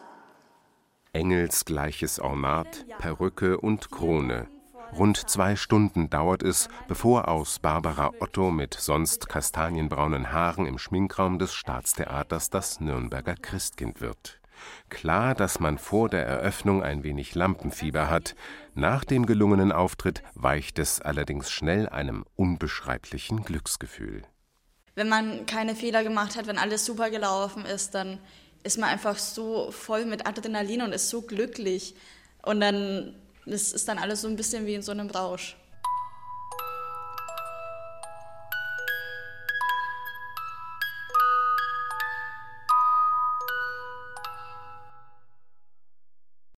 Engelsgleiches 1.12 2.18
Ornat, 2.18 2.85
Perücke 2.99 3.59
und 3.59 3.92
Krone. 3.92 4.49
Rund 4.92 5.31
zwei 5.31 5.55
Stunden 5.55 6.11
dauert 6.11 6.42
es, 6.42 6.68
bevor 6.88 7.29
aus 7.29 7.61
Barbara 7.61 8.11
Otto 8.18 8.51
mit 8.51 8.75
sonst 8.75 9.29
kastanienbraunen 9.29 10.33
Haaren 10.33 10.66
im 10.66 10.79
Schminkraum 10.79 11.38
des 11.38 11.55
Staatstheaters 11.55 12.51
das 12.51 12.81
Nürnberger 12.81 13.37
Christkind 13.37 14.01
wird. 14.01 14.40
Klar, 14.88 15.35
dass 15.35 15.61
man 15.61 15.79
vor 15.79 16.09
der 16.09 16.27
Eröffnung 16.27 16.83
ein 16.83 17.03
wenig 17.03 17.35
Lampenfieber 17.35 18.11
hat. 18.11 18.35
Nach 18.75 19.05
dem 19.05 19.27
gelungenen 19.27 19.73
Auftritt 19.73 20.23
weicht 20.35 20.79
es 20.79 21.01
allerdings 21.01 21.51
schnell 21.51 21.88
einem 21.88 22.25
unbeschreiblichen 22.37 23.45
Glücksgefühl. 23.45 24.23
Wenn 24.95 25.09
man 25.09 25.47
keine 25.47 25.75
Fehler 25.75 26.03
gemacht 26.03 26.37
hat, 26.37 26.47
wenn 26.47 26.59
alles 26.59 26.87
super 26.87 27.11
gelaufen 27.11 27.64
ist, 27.64 27.95
dann 27.95 28.19
ist 28.62 28.79
man 28.79 28.88
einfach 28.88 29.19
so 29.19 29.71
voll 29.71 30.07
mit 30.07 30.27
Adrenalin 30.27 30.83
und 30.83 30.92
ist 30.92 31.11
so 31.11 31.23
glücklich. 31.23 31.95
Und 32.42 32.61
dann 32.61 33.14
das 33.47 33.73
ist 33.73 33.88
dann 33.88 33.99
alles 33.99 34.23
so 34.23 34.29
ein 34.29 34.37
bisschen 34.37 34.66
wie 34.66 34.75
in 34.75 34.83
so 34.83 34.92
einem 34.92 35.09
Rausch. 35.09 35.57